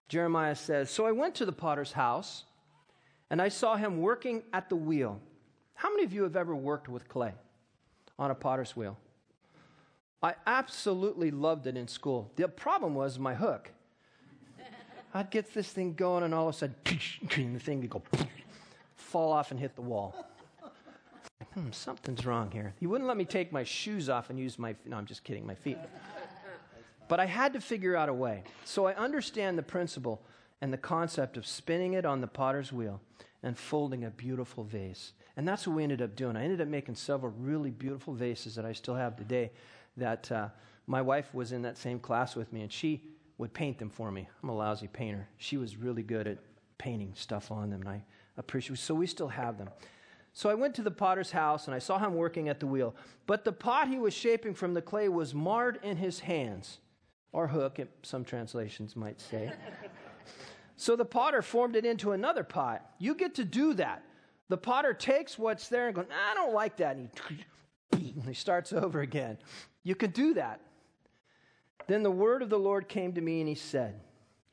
[0.09, 2.45] Jeremiah says, So I went to the potter's house
[3.29, 5.21] and I saw him working at the wheel.
[5.75, 7.35] How many of you have ever worked with clay?
[8.23, 8.97] on a potter's wheel.
[10.23, 12.31] I absolutely loved it in school.
[12.37, 13.73] The problem was my hook.
[15.15, 16.75] I'd get this thing going, and all of a sudden,
[17.53, 18.03] the thing would go
[18.97, 20.27] fall off and hit the wall.
[21.55, 22.73] Hmm, something's wrong here.
[22.81, 24.75] He wouldn't let me take my shoes off and use my.
[24.87, 25.79] No, I'm just kidding, my feet.
[27.09, 28.43] But I had to figure out a way.
[28.65, 30.23] So I understand the principle
[30.63, 33.01] and the concept of spinning it on the potter's wheel
[33.43, 35.13] and folding a beautiful vase.
[35.37, 36.37] And that's what we ended up doing.
[36.37, 39.51] I ended up making several really beautiful vases that I still have today.
[39.99, 40.49] That uh,
[40.87, 43.03] my wife was in that same class with me, and she
[43.39, 44.29] would paint them for me.
[44.43, 45.29] I'm a lousy painter.
[45.39, 46.39] She was really good at
[46.79, 48.05] painting stuff on them, and I
[48.37, 48.79] appreciate.
[48.79, 49.69] So we still have them.
[50.33, 52.95] So I went to the potter's house and I saw him working at the wheel.
[53.27, 56.79] But the pot he was shaping from the clay was marred in his hands
[57.33, 59.53] or hook, some translations might say.
[60.77, 62.93] so the potter formed it into another pot.
[62.99, 64.05] You get to do that.
[64.49, 66.97] The potter takes what's there and goes, I don't like that.
[66.97, 67.11] And
[67.97, 69.39] he, he starts over again.
[69.83, 70.61] You can do that.
[71.87, 74.01] Then the word of the Lord came to me and he said,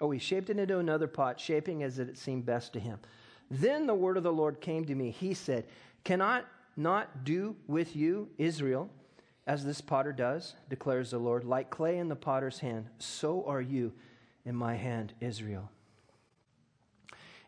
[0.01, 2.99] Oh, he shaped it into another pot, shaping as it seemed best to him.
[3.51, 5.11] Then the word of the Lord came to me.
[5.11, 5.65] He said,
[6.03, 6.43] Can I
[6.77, 8.89] not do with you, Israel,
[9.45, 13.61] as this potter does, declares the Lord, like clay in the potter's hand, so are
[13.61, 13.91] you
[14.45, 15.69] in my hand, Israel.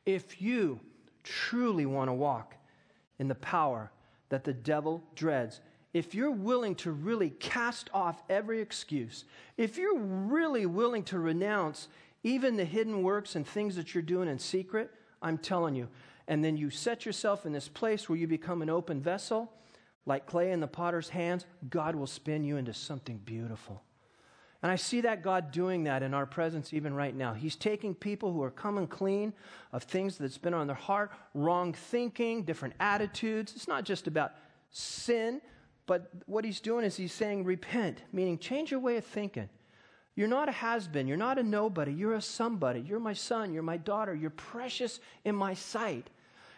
[0.06, 0.80] If you
[1.24, 2.56] truly want to walk
[3.20, 3.91] in the power
[4.30, 5.62] that the devil dreads,
[5.93, 9.25] if you're willing to really cast off every excuse,
[9.58, 11.88] if you're really willing to renounce
[12.23, 15.88] even the hidden works and things that you're doing in secret, I'm telling you,
[16.27, 19.51] and then you set yourself in this place where you become an open vessel
[20.06, 23.84] like clay in the potter's hands, God will spin you into something beautiful.
[24.63, 27.34] And I see that God doing that in our presence even right now.
[27.34, 29.34] He's taking people who are coming clean
[29.73, 33.54] of things that's been on their heart, wrong thinking, different attitudes.
[33.56, 34.34] It's not just about
[34.69, 35.41] sin,
[35.91, 39.49] but what he's doing is he's saying, repent, meaning change your way of thinking.
[40.15, 41.06] You're not a has been.
[41.06, 41.91] You're not a nobody.
[41.91, 42.80] You're a somebody.
[42.80, 43.51] You're my son.
[43.51, 44.15] You're my daughter.
[44.15, 46.10] You're precious in my sight.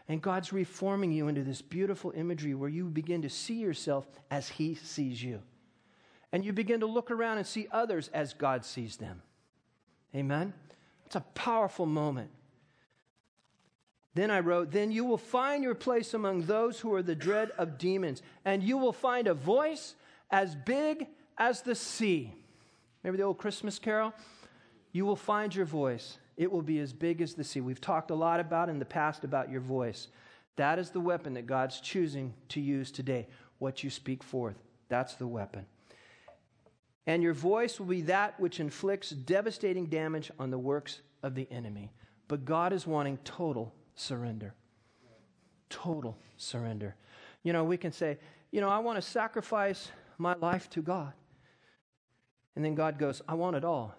[0.07, 4.49] And God's reforming you into this beautiful imagery where you begin to see yourself as
[4.49, 5.41] He sees you.
[6.31, 9.23] And you begin to look around and see others as God sees them.
[10.13, 10.53] Amen?
[11.07, 12.29] It's a powerful moment.
[14.15, 17.51] Then I wrote, Then you will find your place among those who are the dread
[17.57, 19.95] of demons, and you will find a voice
[20.29, 22.33] as big as the sea.
[23.01, 24.13] Remember the old Christmas carol?
[24.91, 26.17] You will find your voice.
[26.37, 27.61] It will be as big as the sea.
[27.61, 30.07] We've talked a lot about in the past about your voice.
[30.55, 33.27] That is the weapon that God's choosing to use today.
[33.57, 34.55] What you speak forth,
[34.89, 35.65] that's the weapon.
[37.05, 41.47] And your voice will be that which inflicts devastating damage on the works of the
[41.51, 41.91] enemy.
[42.27, 44.53] But God is wanting total surrender.
[45.69, 46.95] Total surrender.
[47.43, 48.17] You know, we can say,
[48.51, 51.13] you know, I want to sacrifice my life to God.
[52.55, 53.95] And then God goes, I want it all.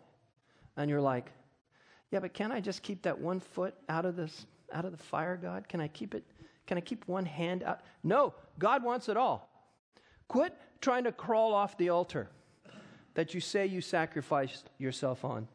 [0.77, 1.31] And you're like,
[2.11, 5.03] yeah, but can I just keep that one foot out of this out of the
[5.03, 5.69] fire, God?
[5.69, 6.25] Can I keep it?
[6.67, 7.81] Can I keep one hand out?
[8.03, 9.51] No, God wants it all.
[10.29, 12.31] Quit trying to crawl off the altar
[13.15, 15.49] that you say you sacrificed yourself on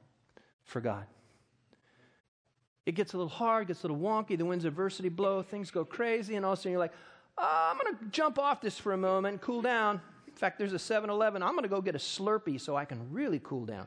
[0.64, 1.06] for God.
[2.90, 5.70] It gets a little hard, gets a little wonky, the winds of adversity blow, things
[5.70, 6.94] go crazy, and all of a sudden you're like,
[7.38, 10.02] oh, I'm going to jump off this for a moment, cool down.
[10.28, 11.44] In fact, there's a 7 Eleven.
[11.44, 13.86] I'm going to go get a Slurpee so I can really cool down.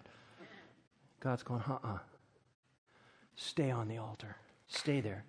[1.19, 1.99] God's going, uh uh
[3.35, 4.37] Stay on the altar.
[4.69, 5.25] Stay there.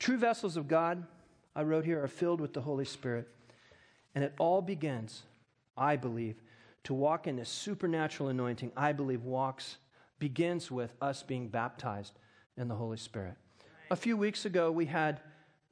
[0.00, 1.06] True vessels of God,
[1.54, 3.28] I wrote here, are filled with the Holy Spirit.
[4.16, 5.22] And it all begins,
[5.76, 6.42] I believe,
[6.82, 9.76] to walk in this supernatural anointing, I believe walks,
[10.18, 12.18] begins with us being baptized
[12.56, 13.34] in the Holy Spirit.
[13.90, 15.20] A few weeks ago, we had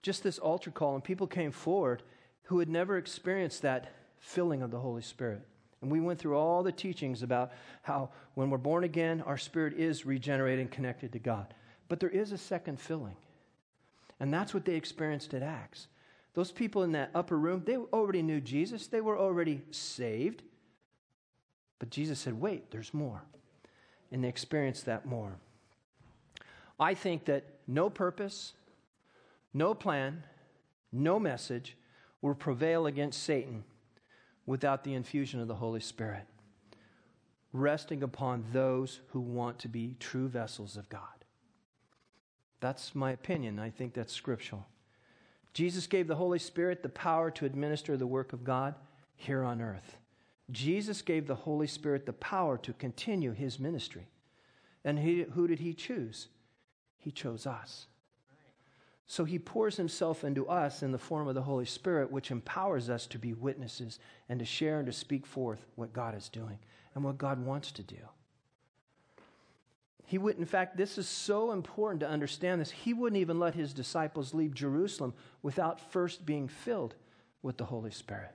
[0.03, 2.03] just this altar call, and people came forward
[2.45, 5.43] who had never experienced that filling of the Holy Spirit.
[5.83, 9.75] And we went through all the teachings about how when we're born again, our spirit
[9.75, 11.55] is regenerated and connected to God.
[11.89, 13.17] But there is a second filling.
[14.19, 15.89] And that's what they experienced at Acts.
[16.35, 20.43] Those people in that upper room, they already knew Jesus, they were already saved.
[21.79, 23.23] But Jesus said, wait, there's more.
[24.13, 25.39] And they experienced that more.
[26.81, 28.55] I think that no purpose,
[29.53, 30.25] no plan,
[30.91, 31.77] no message
[32.23, 33.65] will prevail against Satan
[34.47, 36.25] without the infusion of the Holy Spirit,
[37.53, 41.03] resting upon those who want to be true vessels of God.
[42.61, 43.59] That's my opinion.
[43.59, 44.67] I think that's scriptural.
[45.53, 48.75] Jesus gave the Holy Spirit the power to administer the work of God
[49.17, 49.97] here on earth.
[50.51, 54.09] Jesus gave the Holy Spirit the power to continue his ministry.
[54.85, 56.29] And he, who did he choose?
[57.01, 57.87] He chose us.
[59.07, 62.89] So he pours himself into us in the form of the Holy Spirit, which empowers
[62.89, 63.99] us to be witnesses
[64.29, 66.61] and to share and to speak forth what God is doing
[66.95, 67.97] and what God wants to do.
[70.05, 72.71] He would, in fact, this is so important to understand this.
[72.71, 76.95] He wouldn't even let his disciples leave Jerusalem without first being filled
[77.43, 78.35] with the Holy Spirit.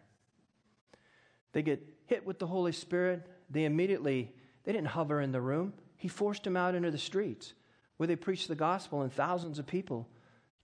[1.53, 3.27] They get hit with the Holy Spirit.
[3.49, 5.73] They immediately, they didn't hover in the room.
[5.95, 7.53] He forced them out into the streets
[7.97, 10.07] where they preached the gospel and thousands of people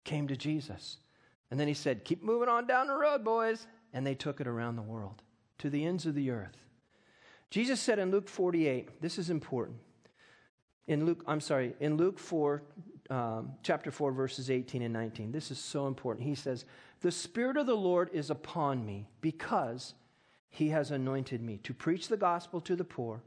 [0.04, 0.98] came to Jesus.
[1.50, 3.68] And then he said, Keep moving on down the road, boys.
[3.94, 5.22] And they took it around the world
[5.60, 6.58] to the ends of the earth.
[7.50, 9.78] Jesus said in Luke 48, this is important.
[10.88, 12.64] In Luke, I'm sorry, in Luke 4,
[13.10, 16.26] um, chapter 4, verses 18 and 19, this is so important.
[16.26, 16.64] He says,
[17.02, 19.94] The Spirit of the Lord is upon me because
[20.50, 23.22] he has anointed me to preach the gospel to the poor.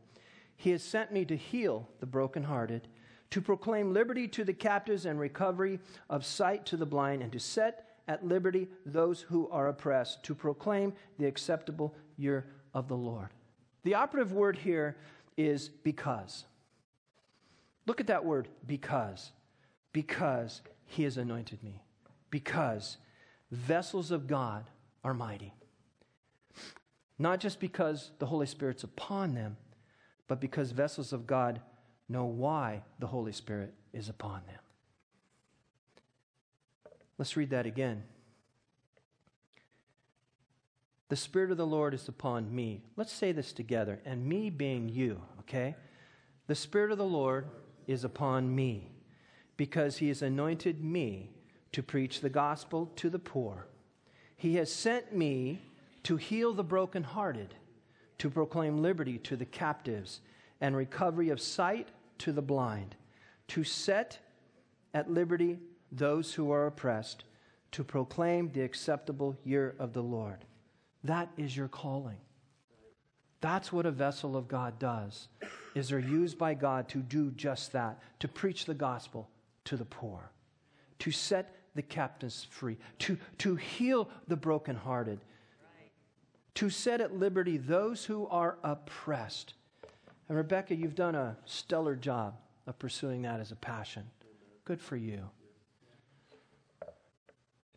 [0.57, 2.89] He has sent me to heal the brokenhearted
[3.31, 7.41] to proclaim liberty to the captives and recovery of sight to the blind, and to
[7.41, 13.29] set at liberty those who are oppressed, to proclaim the acceptable year of the Lord.
[13.83, 14.97] The operative word here
[15.37, 16.45] is because.
[17.87, 19.33] Look at that word, because.
[19.93, 21.83] Because he has anointed me.
[22.31, 22.99] Because
[23.51, 24.65] vessels of God
[25.03, 25.53] are mighty.
[27.19, 29.57] Not just because the Holy Spirit's upon them,
[30.27, 31.61] but because vessels of God
[32.09, 34.59] know why the Holy Spirit is upon them.
[37.19, 38.03] Let's read that again.
[41.09, 42.83] The Spirit of the Lord is upon me.
[42.97, 45.77] Let's say this together, and me being you, okay?
[46.47, 47.47] The Spirit of the Lord
[47.87, 48.91] is upon me
[49.57, 51.31] because he has anointed me
[51.73, 53.67] to preach the gospel to the poor.
[54.37, 55.61] He has sent me
[56.05, 57.55] to heal the brokenhearted,
[58.19, 60.21] to proclaim liberty to the captives
[60.65, 62.97] and recovery of sight to the blind,
[63.47, 64.19] to set
[64.95, 65.59] at liberty
[65.93, 67.25] those who are oppressed,
[67.71, 70.39] to proclaim the acceptable year of the Lord.
[71.03, 72.17] That is your calling.
[73.43, 75.29] That's what a vessel of God does.
[75.75, 79.29] Is they're used by God to do just that, to preach the gospel
[79.67, 80.31] to the poor,
[81.01, 85.21] to set the captives free, to, to heal the brokenhearted,
[86.55, 89.53] to set at liberty those who are oppressed
[90.29, 94.05] and Rebecca, you've done a stellar job of pursuing that as a passion.
[94.65, 95.29] Good for you.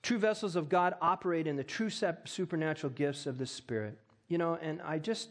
[0.01, 3.97] True vessels of God operate in the true supernatural gifts of the Spirit.
[4.29, 5.29] You know, and I just,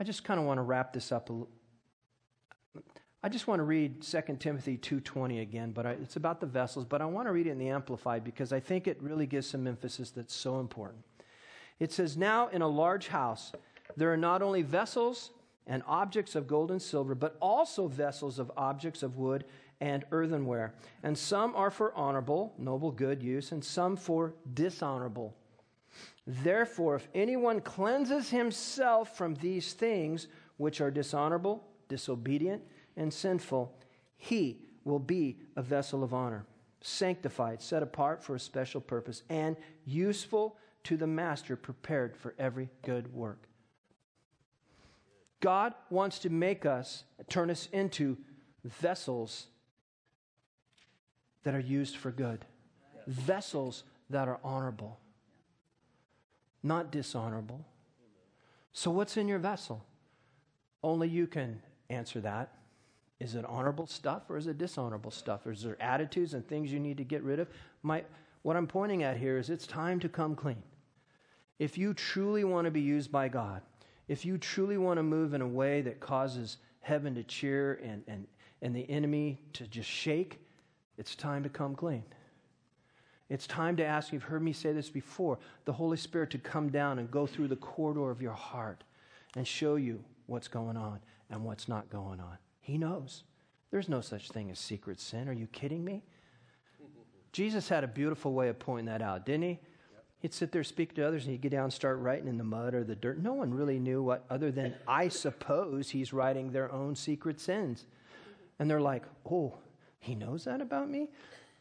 [0.00, 1.28] I just kind of want to wrap this up.
[3.22, 6.86] I just want to read 2 Timothy 2.20 again, but I, it's about the vessels,
[6.86, 9.46] but I want to read it in the Amplified because I think it really gives
[9.46, 11.02] some emphasis that's so important.
[11.78, 13.52] It says, Now in a large house,
[13.96, 15.30] there are not only vessels
[15.66, 19.44] and objects of gold and silver, but also vessels of objects of wood
[19.80, 20.74] and earthenware.
[21.02, 25.34] And some are for honorable, noble, good use, and some for dishonorable.
[26.26, 32.62] Therefore, if anyone cleanses himself from these things which are dishonorable, disobedient,
[32.96, 33.76] and sinful,
[34.16, 36.46] he will be a vessel of honor,
[36.80, 42.68] sanctified, set apart for a special purpose, and useful to the master, prepared for every
[42.82, 43.48] good work.
[45.40, 48.16] God wants to make us, turn us into
[48.64, 49.46] vessels
[51.44, 52.44] that are used for good,
[53.06, 54.98] vessels that are honorable,
[56.62, 57.64] not dishonorable.
[58.72, 59.84] So, what's in your vessel?
[60.82, 62.52] Only you can answer that.
[63.18, 65.46] Is it honorable stuff or is it dishonorable stuff?
[65.46, 67.48] Is there attitudes and things you need to get rid of?
[67.82, 68.04] My,
[68.42, 70.62] what I'm pointing at here is it's time to come clean.
[71.58, 73.62] If you truly want to be used by God,
[74.08, 78.02] if you truly want to move in a way that causes heaven to cheer and,
[78.06, 78.26] and,
[78.62, 80.40] and the enemy to just shake,
[80.98, 82.04] it's time to come clean.
[83.28, 86.68] It's time to ask, you've heard me say this before, the Holy Spirit to come
[86.68, 88.84] down and go through the corridor of your heart
[89.34, 91.00] and show you what's going on
[91.30, 92.38] and what's not going on.
[92.60, 93.24] He knows.
[93.72, 95.28] There's no such thing as secret sin.
[95.28, 96.04] Are you kidding me?
[97.32, 99.58] Jesus had a beautiful way of pointing that out, didn't he?
[100.20, 102.44] He'd sit there, speak to others, and he'd get down and start writing in the
[102.44, 103.18] mud or the dirt.
[103.18, 107.86] No one really knew what, other than I suppose he's writing their own secret sins.
[108.58, 109.54] And they're like, oh,
[109.98, 111.10] he knows that about me?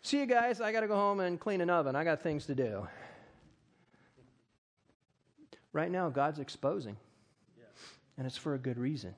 [0.01, 1.95] See you guys, I got to go home and clean an oven.
[1.95, 2.87] I got things to do.
[5.73, 6.95] Right now, God's exposing,
[8.17, 9.13] and it's for a good reason.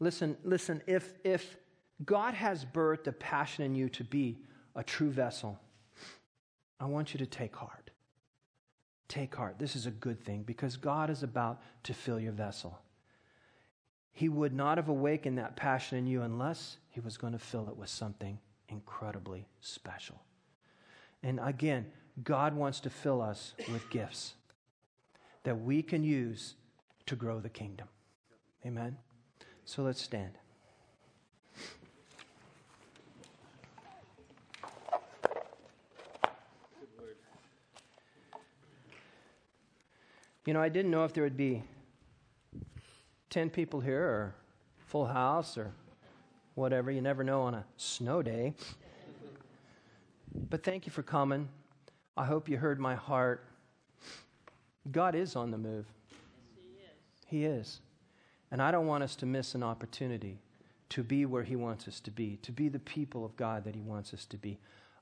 [0.00, 1.56] Listen, listen, if, if
[2.04, 4.38] God has birthed a passion in you to be
[4.74, 5.60] a true vessel,
[6.80, 7.90] I want you to take heart.
[9.08, 9.58] Take heart.
[9.58, 12.78] This is a good thing because God is about to fill your vessel.
[14.12, 17.68] He would not have awakened that passion in you unless He was going to fill
[17.68, 20.20] it with something incredibly special.
[21.22, 21.86] And again,
[22.22, 24.34] God wants to fill us with gifts
[25.44, 26.54] that we can use
[27.06, 27.88] to grow the kingdom.
[28.66, 28.96] Amen?
[29.64, 30.32] So let's stand.
[40.48, 41.62] You know, I didn't know if there would be
[43.28, 44.34] 10 people here or
[44.78, 45.72] full house or
[46.54, 46.90] whatever.
[46.90, 48.54] You never know on a snow day.
[50.48, 51.50] But thank you for coming.
[52.16, 53.44] I hope you heard my heart.
[54.90, 55.84] God is on the move.
[56.78, 56.92] Yes,
[57.26, 57.66] he He is.
[57.66, 57.80] is.
[58.50, 60.38] And I don't want us to miss an opportunity
[60.88, 63.74] to be where He wants us to be, to be the people of God that
[63.74, 64.58] He wants us to be.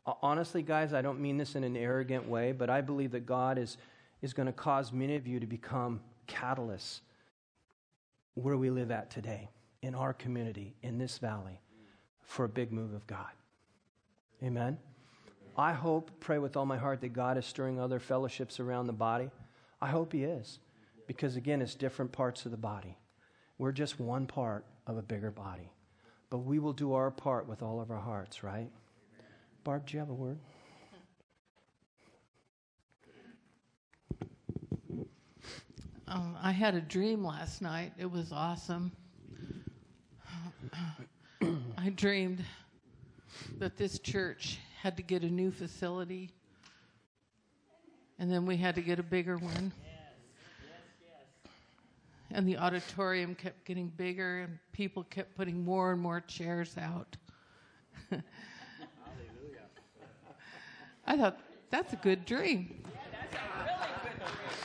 [0.06, 3.26] Uh, honestly, guys, I don't mean this in an arrogant way, but I believe that
[3.26, 3.76] God is,
[4.22, 7.00] is going to cause many of you to become catalysts
[8.34, 9.48] where we live at today,
[9.82, 11.60] in our community, in this valley,
[12.22, 13.30] for a big move of God.
[14.42, 14.78] Amen.
[15.56, 18.92] I hope, pray with all my heart that God is stirring other fellowships around the
[18.92, 19.30] body.
[19.80, 20.58] I hope He is,
[21.06, 22.98] because again, it's different parts of the body.
[23.58, 25.70] We're just one part of a bigger body.
[26.28, 28.70] But we will do our part with all of our hearts, right?
[29.64, 30.38] Barb, do you have a word?
[36.08, 37.92] Um, I had a dream last night.
[37.98, 38.92] It was awesome.
[41.76, 42.44] I dreamed
[43.58, 46.30] that this church had to get a new facility,
[48.20, 49.72] and then we had to get a bigger one.
[52.30, 57.16] And the auditorium kept getting bigger, and people kept putting more and more chairs out.
[61.04, 61.40] I thought,
[61.70, 62.80] that's a good dream.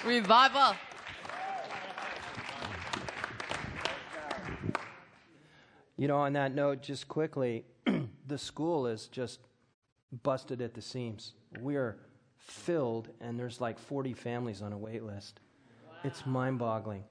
[0.06, 0.76] Revival.
[6.02, 7.64] You know, on that note, just quickly,
[8.28, 9.40] the school is just
[10.24, 11.34] busted at the seams.
[11.60, 11.96] We are
[12.40, 15.42] filled, and there's like 40 families on a wait list.
[16.04, 17.04] It's mind boggling.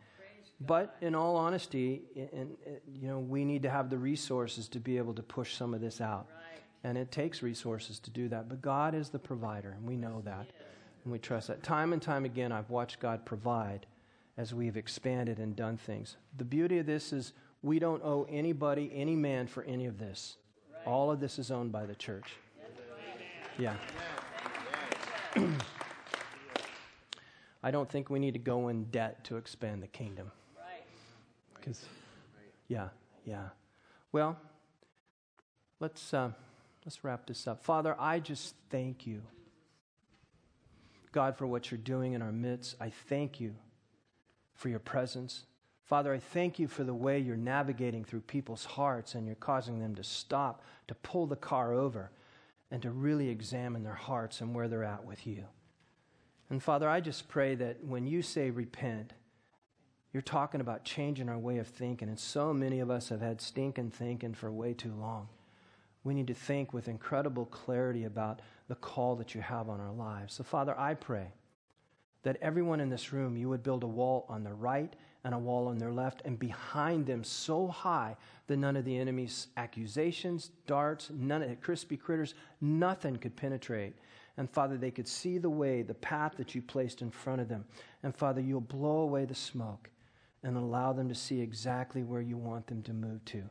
[0.60, 2.56] But in all honesty, and,
[2.92, 5.80] you know, we need to have the resources to be able to push some of
[5.80, 6.26] this out.
[6.82, 8.48] And it takes resources to do that.
[8.48, 10.48] But God is the provider, and we know that.
[11.04, 11.62] And we trust that.
[11.62, 13.86] Time and time again, I've watched God provide
[14.36, 16.16] as we've expanded and done things.
[16.36, 20.36] The beauty of this is we don't owe anybody, any man for any of this.
[20.86, 22.32] All of this is owned by the church.
[23.58, 23.76] Yeah.
[27.62, 30.30] I don't think we need to go in debt to expand the kingdom.
[31.54, 31.84] Because,
[32.68, 32.88] yeah,
[33.26, 33.48] yeah.
[34.12, 34.38] Well,
[35.78, 36.30] let's uh,
[36.86, 37.62] let's wrap this up.
[37.62, 39.20] Father, I just thank you,
[41.12, 42.76] God, for what you're doing in our midst.
[42.80, 43.54] I thank you
[44.54, 45.44] for your presence.
[45.90, 49.80] Father, I thank you for the way you're navigating through people's hearts and you're causing
[49.80, 52.12] them to stop, to pull the car over,
[52.70, 55.46] and to really examine their hearts and where they're at with you.
[56.48, 59.14] And Father, I just pray that when you say repent,
[60.12, 62.08] you're talking about changing our way of thinking.
[62.08, 65.26] And so many of us have had stinking thinking for way too long.
[66.04, 69.92] We need to think with incredible clarity about the call that you have on our
[69.92, 70.34] lives.
[70.34, 71.32] So, Father, I pray
[72.22, 74.94] that everyone in this room, you would build a wall on the right
[75.24, 78.16] and a wall on their left, and behind them so high
[78.46, 83.94] that none of the enemy's accusations, darts, none of the crispy critters, nothing could penetrate.
[84.36, 87.48] And Father, they could see the way, the path that you placed in front of
[87.48, 87.64] them.
[88.02, 89.90] And Father, you'll blow away the smoke
[90.42, 93.42] and allow them to see exactly where you want them to move to.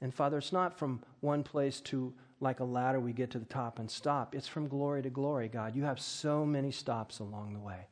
[0.00, 3.44] And Father, it's not from one place to like a ladder we get to the
[3.44, 4.34] top and stop.
[4.34, 5.76] It's from glory to glory, God.
[5.76, 7.86] You have so many stops along the way,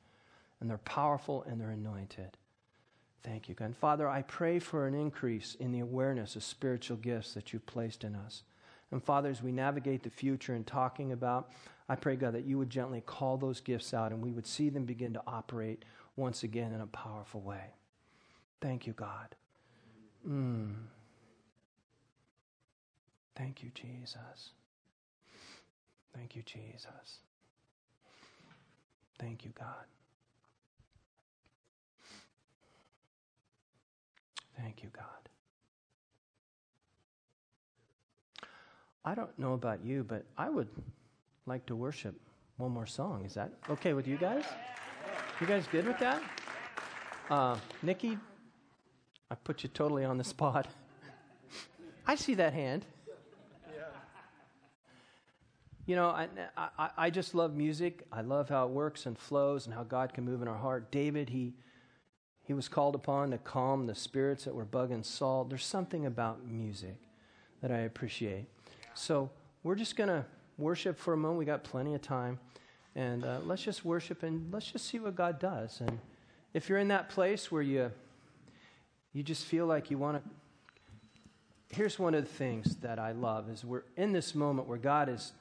[0.61, 2.37] and they're powerful and they're anointed.
[3.25, 3.67] Thank you, God.
[3.67, 7.67] And Father, I pray for an increase in the awareness of spiritual gifts that you've
[7.67, 8.43] placed in us.
[8.91, 11.51] And Father, as we navigate the future and talking about,
[11.89, 14.69] I pray, God, that you would gently call those gifts out and we would see
[14.69, 15.85] them begin to operate
[16.17, 17.75] once again in a powerful way.
[18.61, 19.35] Thank you, God.
[20.29, 20.75] Mm.
[23.37, 24.51] Thank you, Jesus.
[26.15, 27.19] Thank you, Jesus.
[29.19, 29.87] Thank you, God.
[34.63, 35.05] Thank you, God.
[39.05, 40.69] I don't know about you, but I would
[41.47, 42.15] like to worship
[42.59, 43.25] one more song.
[43.25, 44.45] Is that okay with you guys?
[45.41, 46.23] You guys good with that?
[47.29, 48.17] Uh, Nikki,
[49.31, 50.69] I put you totally on the spot.
[52.07, 52.85] I see that hand.
[55.87, 58.07] You know, I, I, I just love music.
[58.13, 60.93] I love how it works and flows and how God can move in our heart.
[60.93, 61.55] David, he,
[62.53, 65.45] he was called upon to calm the spirits that were bugging Saul.
[65.45, 66.97] There's something about music
[67.63, 68.45] that I appreciate.
[68.93, 69.31] So
[69.63, 70.27] we're just going to
[70.59, 71.39] worship for a moment.
[71.39, 72.39] We got plenty of time.
[72.95, 75.81] And uh, let's just worship and let's just see what God does.
[75.81, 75.99] And
[76.53, 77.91] if you're in that place where you,
[79.15, 80.31] you just feel like you want to
[81.75, 85.09] here's one of the things that I love is we're in this moment where God
[85.09, 85.33] is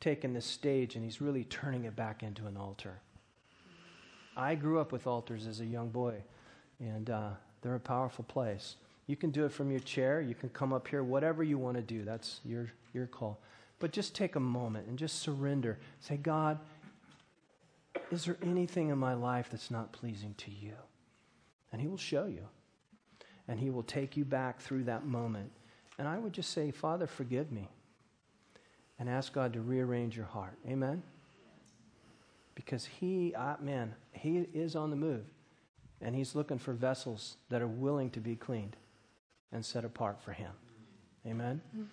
[0.00, 2.98] taking this stage and he's really turning it back into an altar.
[4.36, 6.24] I grew up with altars as a young boy,
[6.80, 7.30] and uh,
[7.62, 8.76] they're a powerful place.
[9.06, 10.20] You can do it from your chair.
[10.20, 12.04] You can come up here, whatever you want to do.
[12.04, 13.38] That's your, your call.
[13.78, 15.78] But just take a moment and just surrender.
[16.00, 16.58] Say, God,
[18.10, 20.72] is there anything in my life that's not pleasing to you?
[21.72, 22.46] And He will show you.
[23.48, 25.52] And He will take you back through that moment
[25.98, 27.68] and I would just say, Father, forgive me.
[28.98, 30.56] And ask God to rearrange your heart.
[30.66, 31.02] Amen?
[32.54, 35.24] Because He, uh, man, He is on the move.
[36.06, 38.76] And He's looking for vessels that are willing to be cleaned
[39.50, 40.52] and set apart for Him.
[41.26, 41.60] Amen?
[41.76, 41.84] Mm-hmm.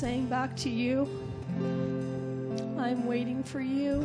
[0.00, 1.06] Saying back to you
[2.78, 4.00] I'm waiting for you.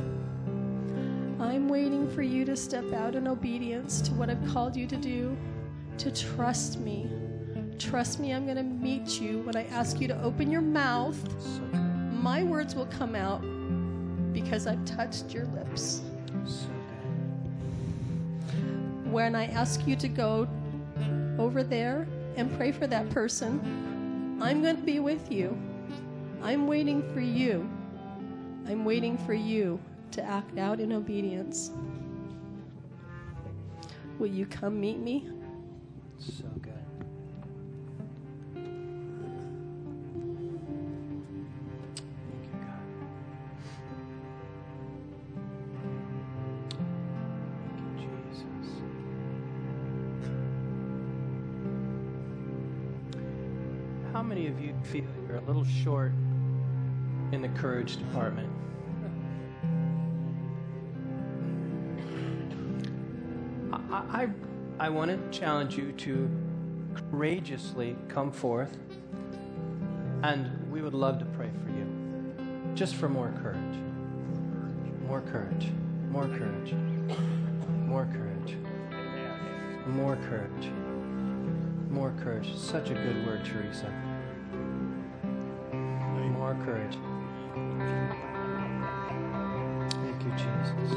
[1.39, 4.97] I'm waiting for you to step out in obedience to what I've called you to
[4.97, 5.37] do,
[5.99, 7.09] to trust me.
[7.79, 9.39] Trust me, I'm going to meet you.
[9.43, 11.17] When I ask you to open your mouth,
[12.11, 13.41] my words will come out
[14.33, 16.01] because I've touched your lips.
[19.05, 20.45] When I ask you to go
[21.39, 25.57] over there and pray for that person, I'm going to be with you.
[26.41, 27.69] I'm waiting for you.
[28.67, 29.79] I'm waiting for you
[30.11, 31.71] to act out in obedience.
[34.17, 35.27] Will you come meet me?
[36.17, 36.45] So
[54.85, 56.11] feel you're a little short
[57.31, 58.49] in the courage department?
[63.91, 64.29] I, I,
[64.79, 66.29] I want to challenge you to
[67.09, 68.77] courageously come forth,
[70.23, 72.75] and we would love to pray for you.
[72.75, 73.59] Just for more courage.
[75.07, 75.71] More courage.
[76.09, 76.73] More courage.
[77.87, 78.55] More courage.
[79.87, 80.71] More courage.
[81.89, 82.55] More courage.
[82.55, 83.91] Such a good word, Teresa.
[86.65, 86.97] More courage.
[89.91, 90.91] Thank you, Jesus.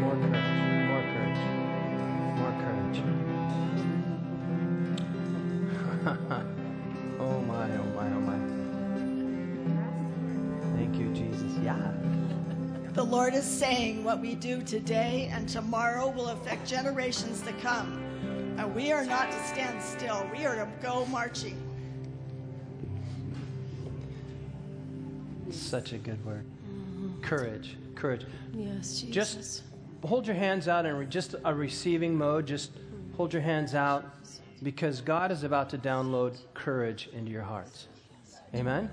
[0.00, 0.66] More courage.
[0.88, 1.42] More courage.
[2.38, 2.98] More courage.
[7.20, 8.38] oh my, oh my, oh my.
[10.76, 11.52] Thank you, Jesus.
[11.62, 11.92] Yeah.
[12.94, 18.02] The Lord is saying what we do today and tomorrow will affect generations to come.
[18.58, 21.71] And we are not to stand still, we are to go marching.
[25.72, 26.44] Such a good word.
[26.44, 27.22] Mm-hmm.
[27.22, 27.78] Courage.
[27.94, 28.26] Courage.
[28.52, 29.14] Yes, Jesus.
[29.14, 29.62] Just
[30.04, 32.46] hold your hands out in re- just a receiving mode.
[32.46, 33.16] Just mm-hmm.
[33.16, 34.04] hold your hands out
[34.62, 37.88] because God is about to download courage into your hearts.
[38.54, 38.90] Amen?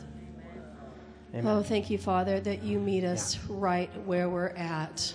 [1.34, 1.48] Amen.
[1.48, 5.14] Oh, thank you, Father, that you meet us right where we're at.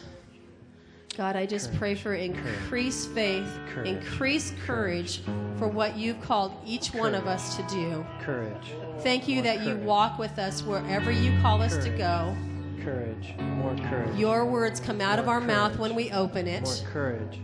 [1.17, 3.89] God, I just pray for increased faith, Courage.
[3.89, 5.23] increased courage
[5.57, 8.05] for what you've called each one of us to do.
[8.21, 8.75] Courage.
[9.01, 12.35] Thank you that you walk with us wherever you call us to go.
[12.83, 13.35] Courage.
[13.39, 14.17] More courage.
[14.17, 16.63] Your words come out of More our mouth when we open it.
[16.65, 17.41] More courage.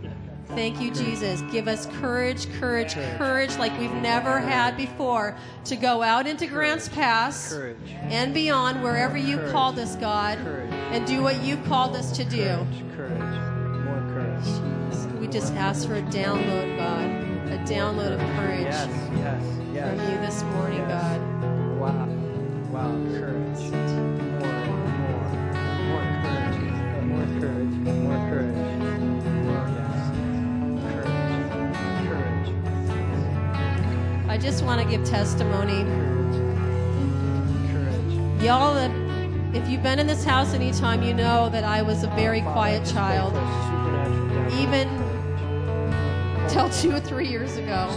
[0.48, 1.42] Thank you, Jesus.
[1.52, 3.16] Give us courage, courage, Courage.
[3.18, 5.36] courage like we've never had before
[5.66, 7.76] to go out into Grants Pass Courage.
[8.02, 9.52] and beyond wherever you Courage.
[9.52, 10.72] called us, God, Courage.
[10.90, 12.44] and do what you called us to do.
[12.44, 12.96] Courage.
[12.96, 13.84] Courage.
[13.84, 15.20] More courage.
[15.20, 18.88] We just ask for a download, God, a download of courage Yes.
[19.16, 19.42] Yes.
[19.72, 20.00] Yes.
[20.00, 20.88] from you this morning.
[20.88, 21.39] God.
[22.80, 22.96] Wow.
[23.12, 23.60] Courage.
[24.40, 24.56] More.
[25.84, 26.06] More.
[27.04, 27.74] More courage.
[27.84, 28.08] More courage.
[28.08, 29.24] More courage.
[29.44, 30.00] More yes.
[30.88, 31.18] Courage.
[32.08, 32.48] Courage.
[34.30, 35.84] I just want to give testimony.
[38.42, 38.78] Y'all,
[39.54, 42.86] if you've been in this house anytime, you know that I was a very quiet
[42.86, 43.34] child.
[44.54, 44.88] Even
[46.48, 47.90] till two or three years ago.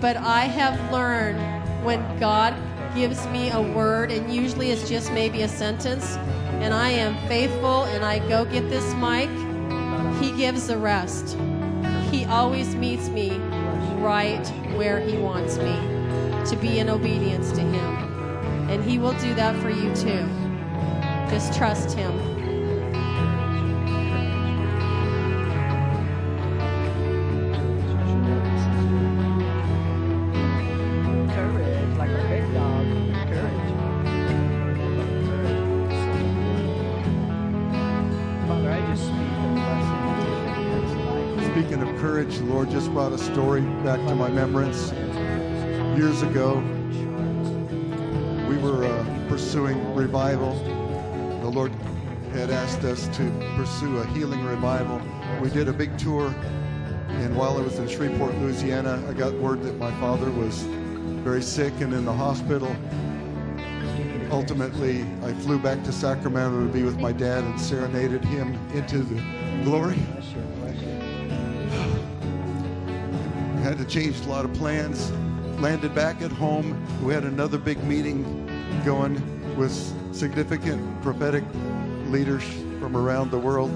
[0.00, 1.38] But I have learned
[1.84, 2.54] when God
[2.94, 6.16] gives me a word, and usually it's just maybe a sentence,
[6.60, 9.30] and I am faithful and I go get this mic,
[10.22, 11.36] He gives the rest.
[12.10, 13.38] He always meets me
[13.98, 15.74] right where He wants me
[16.46, 18.70] to be in obedience to Him.
[18.70, 20.28] And He will do that for you too.
[21.30, 22.31] Just trust Him.
[43.32, 44.92] Story back to my remembrance.
[45.98, 46.56] Years ago,
[48.46, 50.52] we were uh, pursuing revival.
[51.40, 51.72] The Lord
[52.34, 55.00] had asked us to pursue a healing revival.
[55.40, 56.28] We did a big tour,
[57.08, 60.64] and while I was in Shreveport, Louisiana, I got word that my father was
[61.24, 62.76] very sick and in the hospital.
[64.30, 68.98] Ultimately, I flew back to Sacramento to be with my dad and serenaded him into
[68.98, 69.22] the
[69.64, 69.98] glory.
[73.82, 75.10] We had to change a lot of plans.
[75.60, 76.80] Landed back at home.
[77.02, 78.22] We had another big meeting
[78.84, 79.20] going
[79.56, 79.72] with
[80.14, 81.42] significant prophetic
[82.06, 82.44] leaders
[82.78, 83.72] from around the world.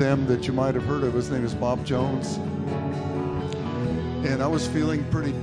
[0.00, 1.14] Them that you might have heard of.
[1.14, 2.38] His name is Bob Jones.
[4.26, 5.34] And I was feeling pretty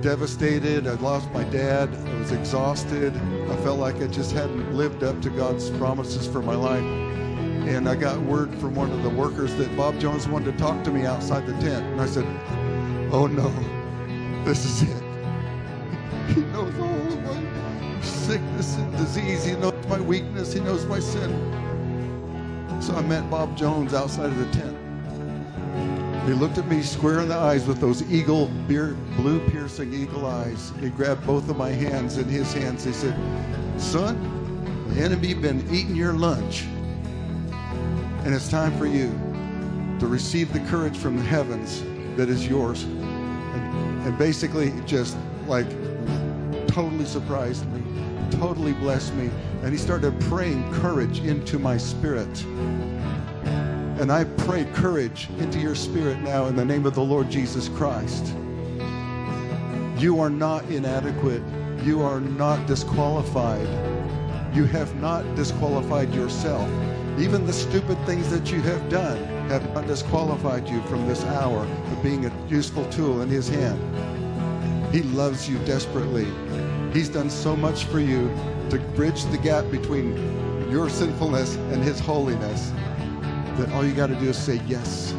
[0.00, 0.86] devastated.
[0.86, 1.90] I'd lost my dad.
[1.94, 3.14] I was exhausted.
[3.50, 6.99] I felt like I just hadn't lived up to God's promises for my life.
[7.70, 10.82] And I got word from one of the workers that Bob Jones wanted to talk
[10.82, 11.86] to me outside the tent.
[11.86, 12.26] And I said,
[13.12, 13.48] Oh no,
[14.44, 15.02] this is it.
[16.34, 19.44] He knows all of my sickness and disease.
[19.44, 20.52] He knows my weakness.
[20.52, 21.30] He knows my sin.
[22.80, 24.76] So I met Bob Jones outside of the tent.
[26.26, 30.26] He looked at me square in the eyes with those eagle, beer, blue piercing eagle
[30.26, 30.72] eyes.
[30.80, 32.84] He grabbed both of my hands in his hands.
[32.84, 33.16] He said,
[33.80, 34.16] Son,
[34.88, 36.66] the enemy been eating your lunch.
[38.24, 39.08] And it's time for you
[39.98, 41.82] to receive the courage from the heavens
[42.16, 42.84] that is yours.
[42.84, 45.16] And, and basically, just
[45.46, 45.68] like
[46.66, 47.82] totally surprised me,
[48.30, 49.30] totally blessed me.
[49.62, 52.42] And he started praying courage into my spirit.
[54.00, 57.68] And I pray courage into your spirit now in the name of the Lord Jesus
[57.68, 58.34] Christ.
[59.98, 61.42] You are not inadequate.
[61.84, 63.68] You are not disqualified.
[64.54, 66.68] You have not disqualified yourself.
[67.20, 71.66] Even the stupid things that you have done have not disqualified you from this hour
[71.66, 73.78] of being a useful tool in His hand.
[74.90, 76.26] He loves you desperately.
[76.94, 78.34] He's done so much for you
[78.70, 80.16] to bridge the gap between
[80.70, 82.72] your sinfulness and His holiness
[83.58, 85.12] that all you got to do is say yes.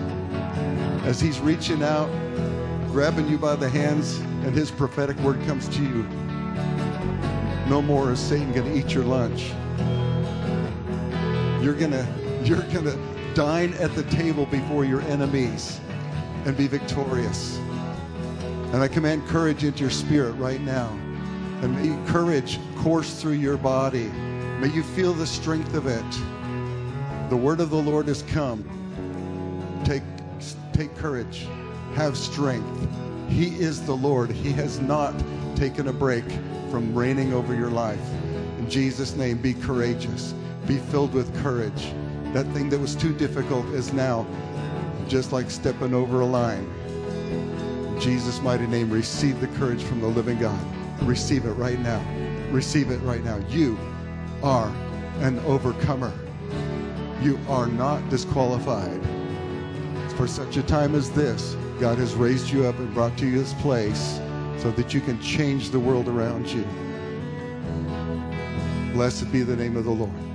[1.06, 2.10] As He's reaching out,
[2.88, 6.02] grabbing you by the hands, and His prophetic word comes to you.
[7.70, 9.52] No more is Satan going to eat your lunch.
[11.62, 12.08] You're to
[12.44, 12.98] you're to
[13.34, 15.80] dine at the table before your enemies
[16.46, 17.58] and be victorious.
[18.74, 20.90] And I command courage into your spirit right now.
[21.62, 24.06] And may courage course through your body.
[24.60, 27.30] May you feel the strength of it.
[27.30, 28.64] The word of the Lord has come.
[29.86, 30.04] Take,
[30.74, 31.48] take courage.
[31.94, 32.88] Have strength.
[33.30, 34.32] He is the Lord.
[34.32, 35.14] He has not
[35.56, 36.26] taken a break
[36.72, 38.02] from reigning over your life.
[38.58, 40.34] In Jesus' name, be courageous.
[40.72, 41.94] Be filled with courage.
[42.32, 44.26] That thing that was too difficult is now
[45.06, 46.64] just like stepping over a line.
[46.88, 50.58] In Jesus' mighty name, receive the courage from the living God.
[51.02, 52.02] Receive it right now.
[52.52, 53.42] Receive it right now.
[53.50, 53.78] You
[54.44, 54.74] are
[55.20, 56.14] an overcomer.
[57.22, 59.02] You are not disqualified.
[60.16, 63.40] For such a time as this, God has raised you up and brought to you
[63.40, 64.22] this place
[64.58, 66.64] so that you can change the world around you.
[68.94, 70.31] Blessed be the name of the Lord.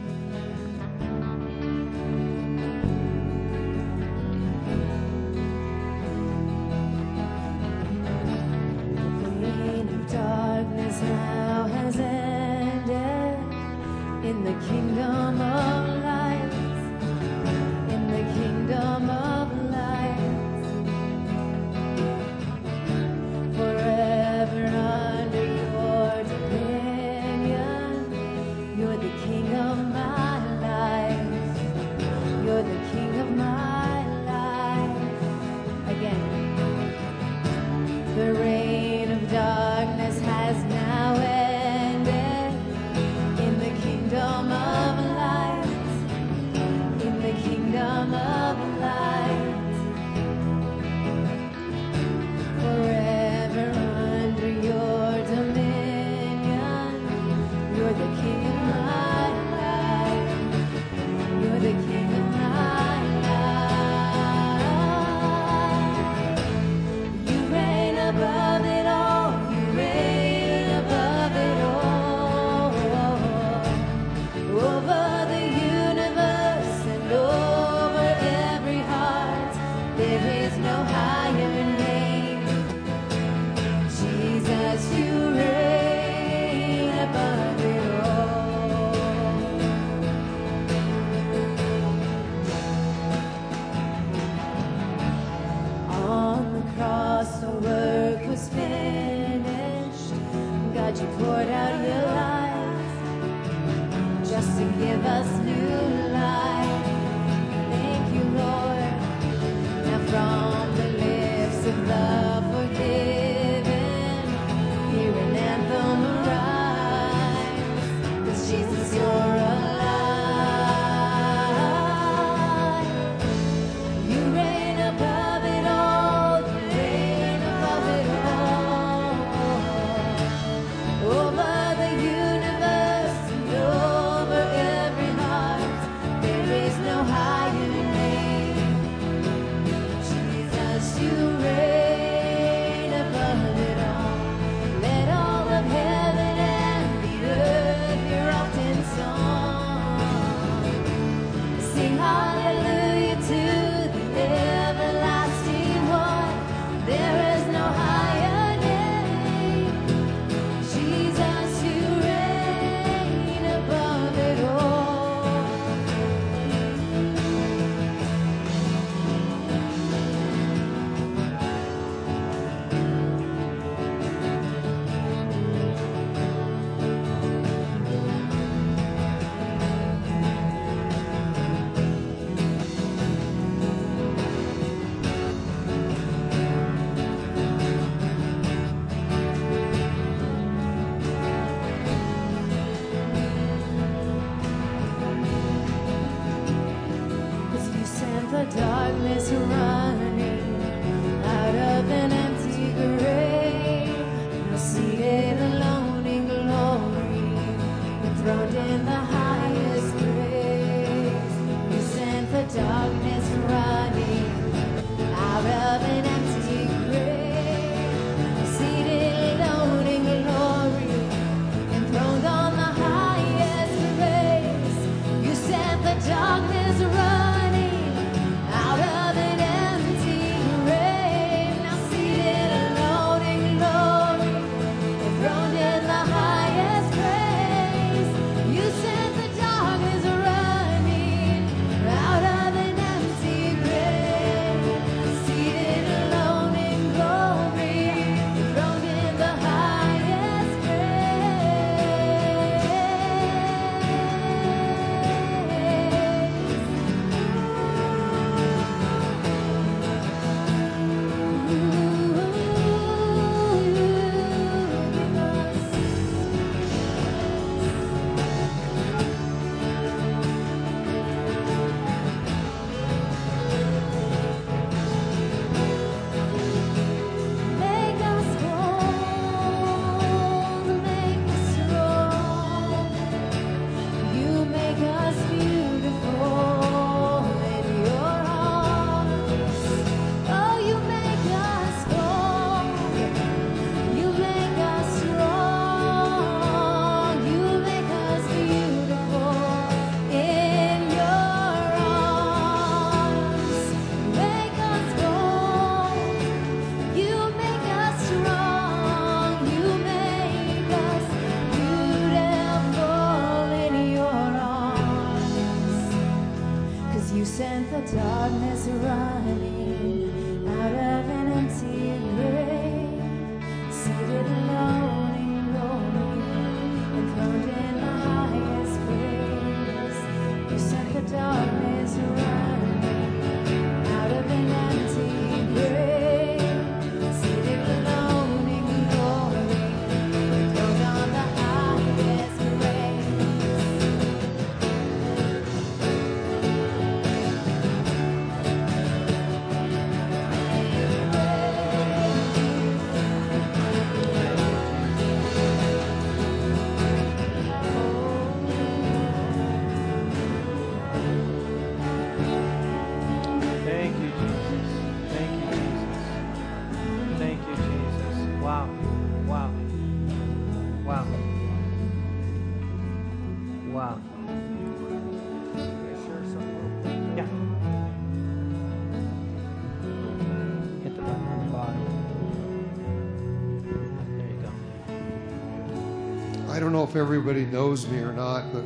[386.67, 388.65] Don't know if everybody knows me or not, but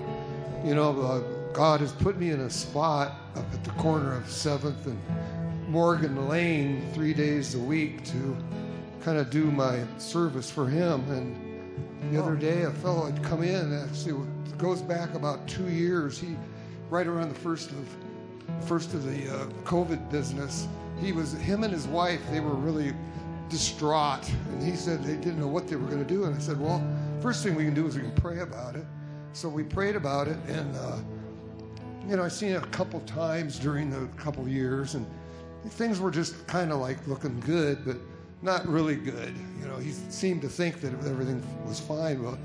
[0.64, 1.18] you know, uh,
[1.52, 4.98] God has put me in a spot up at the corner of 7th and
[5.68, 8.34] Morgan Lane three days a week to
[9.02, 11.10] kind of do my service for Him.
[11.10, 13.78] And the other day, a fellow had come in.
[13.78, 16.18] Actually, it goes back about two years.
[16.18, 16.36] He,
[16.88, 17.96] right around the first of
[18.64, 20.66] first of the uh, COVID business,
[21.02, 22.22] he was him and his wife.
[22.30, 22.94] They were really
[23.50, 26.24] distraught, and he said they didn't know what they were going to do.
[26.24, 26.82] And I said, well,
[27.20, 28.84] first thing we can do is we can pray about it.
[29.32, 30.98] So we prayed about it, and uh,
[32.08, 35.06] you know, I seen it a couple times during the couple years, and
[35.68, 37.96] things were just kind of like looking good, but
[38.42, 39.34] not really good.
[39.60, 42.22] You know, he seemed to think that everything was fine.
[42.22, 42.38] Well,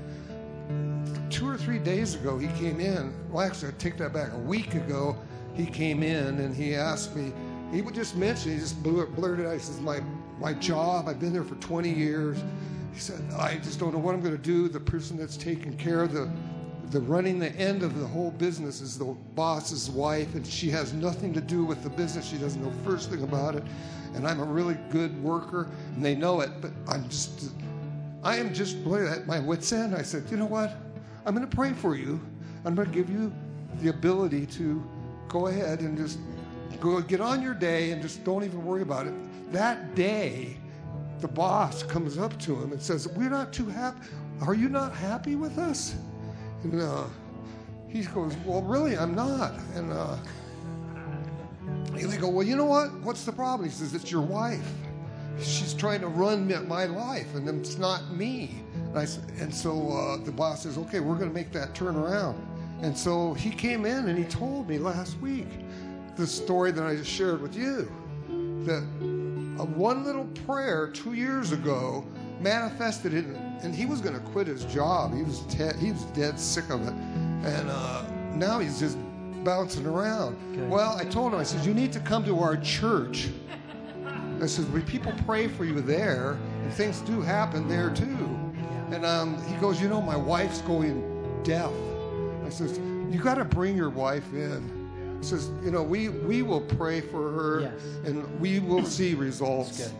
[1.30, 3.12] two or three days ago, he came in.
[3.30, 4.32] Well, actually, I take that back.
[4.32, 5.16] A week ago,
[5.54, 7.32] he came in and he asked me.
[7.72, 8.52] He would just mention.
[8.52, 9.54] He just blur- blurted out.
[9.54, 10.00] He says, "My
[10.38, 11.08] my job.
[11.08, 12.38] I've been there for 20 years."
[12.96, 14.68] He said, "I just don't know what I'm going to do.
[14.68, 16.30] The person that's taking care of the
[16.90, 20.94] the running the end of the whole business is the boss's wife, and she has
[20.94, 22.26] nothing to do with the business.
[22.26, 23.64] She doesn't know first thing about it.
[24.14, 26.50] And I'm a really good worker, and they know it.
[26.62, 27.50] But I'm just,
[28.22, 29.94] I am just really at my wits' end.
[29.94, 30.74] I said, you know what?
[31.26, 32.18] I'm going to pray for you.
[32.64, 33.30] I'm going to give you
[33.82, 34.82] the ability to
[35.28, 36.18] go ahead and just
[36.80, 39.12] go get on your day and just don't even worry about it.
[39.52, 40.56] That day,
[41.20, 44.00] the boss comes up to him and says, "We're not too happy.
[44.42, 45.94] Are you not happy with us?"
[46.62, 47.04] And uh,
[47.88, 50.16] he goes, "Well, really, I'm not." And uh,
[51.92, 52.92] they go, "Well, you know what?
[53.00, 54.68] What's the problem?" He says, "It's your wife.
[55.40, 59.06] She's trying to run my life, and it's not me." And, I,
[59.40, 62.44] and so uh, the boss says, "Okay, we're going to make that turn around."
[62.82, 65.48] And so he came in and he told me last week
[66.16, 67.90] the story that I just shared with you.
[68.66, 69.15] that
[69.58, 72.04] uh, one little prayer two years ago
[72.40, 73.24] manifested it,
[73.62, 75.14] and he was going to quit his job.
[75.14, 78.04] He was te- he was dead sick of it, and uh,
[78.34, 78.98] now he's just
[79.44, 80.36] bouncing around.
[80.52, 80.66] Okay.
[80.66, 83.28] Well, I told him, I said, you need to come to our church.
[84.42, 88.28] I said, we people pray for you there, and things do happen there too.
[88.90, 91.72] And um, he goes, you know, my wife's going deaf.
[92.44, 92.78] I says,
[93.10, 94.75] you got to bring your wife in.
[95.26, 97.72] Says, you know, we we will pray for her, Yes.
[98.04, 99.78] and we will see results.
[99.78, 99.92] good.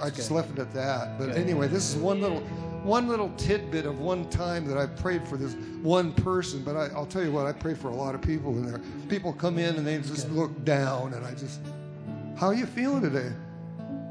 [0.00, 0.34] I just good.
[0.36, 1.18] left it at that.
[1.18, 1.36] But Good.
[1.36, 2.40] anyway, this is one little
[2.82, 6.62] one little tidbit of one time that I prayed for this one person.
[6.64, 8.80] But I, I'll tell you what, I pray for a lot of people in there.
[9.10, 11.60] People come in and they just look down, and I just,
[12.36, 13.30] how are you feeling today?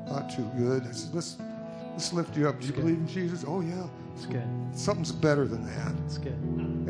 [0.08, 0.84] Not too good.
[0.84, 1.38] I said, let's
[1.94, 2.60] let's lift you up.
[2.60, 3.44] Do you believe in Jesus?
[3.48, 3.88] Oh yeah.
[4.16, 4.44] It's good.
[4.74, 5.94] Something's better than that.
[6.06, 6.38] It's good.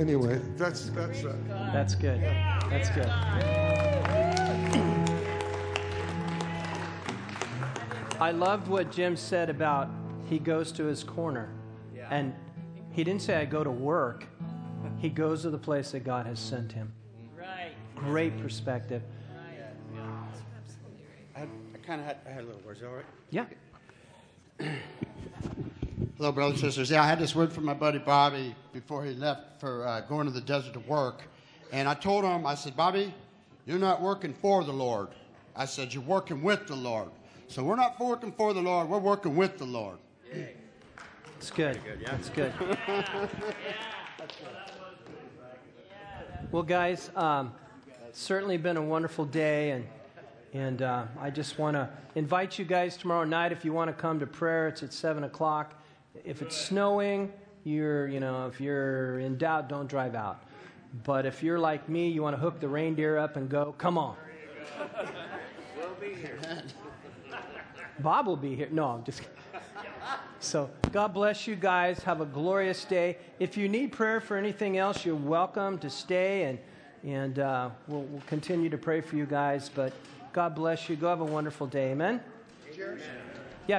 [0.02, 1.24] Anyway, that's that's.
[1.24, 1.36] Uh,
[1.72, 2.20] That's good.
[2.72, 3.08] That's good.
[8.20, 9.92] I loved what Jim said about
[10.28, 11.54] he goes to his corner.
[12.10, 12.34] And
[12.90, 14.26] he didn't say I go to work.
[14.98, 16.92] He goes to the place that God has sent him.
[17.38, 17.74] Right.
[17.96, 19.04] Great perspective.
[21.36, 23.06] I, had, I kind of had, I had a little words, all right?
[23.30, 23.46] Yeah.
[26.22, 26.92] Hello, brothers and sisters.
[26.92, 30.28] Yeah, I had this word from my buddy Bobby before he left for uh, going
[30.28, 31.24] to the desert to work.
[31.72, 33.12] And I told him, I said, Bobby,
[33.66, 35.08] you're not working for the Lord.
[35.56, 37.10] I said, you're working with the Lord.
[37.48, 39.98] So we're not working for the Lord, we're working with the Lord.
[40.32, 41.84] It's good.
[41.84, 42.12] good yeah.
[42.12, 42.54] That's good.
[46.52, 47.52] well, guys, um,
[48.08, 49.88] it's certainly been a wonderful day, and
[50.54, 53.94] and uh, I just want to invite you guys tomorrow night if you want to
[54.00, 54.68] come to prayer.
[54.68, 55.81] It's at seven o'clock.
[56.24, 57.32] If it's snowing,
[57.64, 60.44] you're you know if you're in doubt, don't drive out.
[61.04, 63.74] But if you're like me, you want to hook the reindeer up and go.
[63.78, 64.16] Come on.
[65.78, 66.38] We'll be here.
[68.00, 68.68] Bob will be here.
[68.72, 69.36] No, I'm just kidding.
[70.40, 72.00] So, God bless you guys.
[72.00, 73.18] Have a glorious day.
[73.40, 76.60] If you need prayer for anything else, you're welcome to stay, and,
[77.04, 79.70] and uh, we'll, we'll continue to pray for you guys.
[79.70, 79.94] But
[80.34, 80.96] God bless you.
[80.96, 81.92] Go have a wonderful day.
[81.92, 82.22] Amen.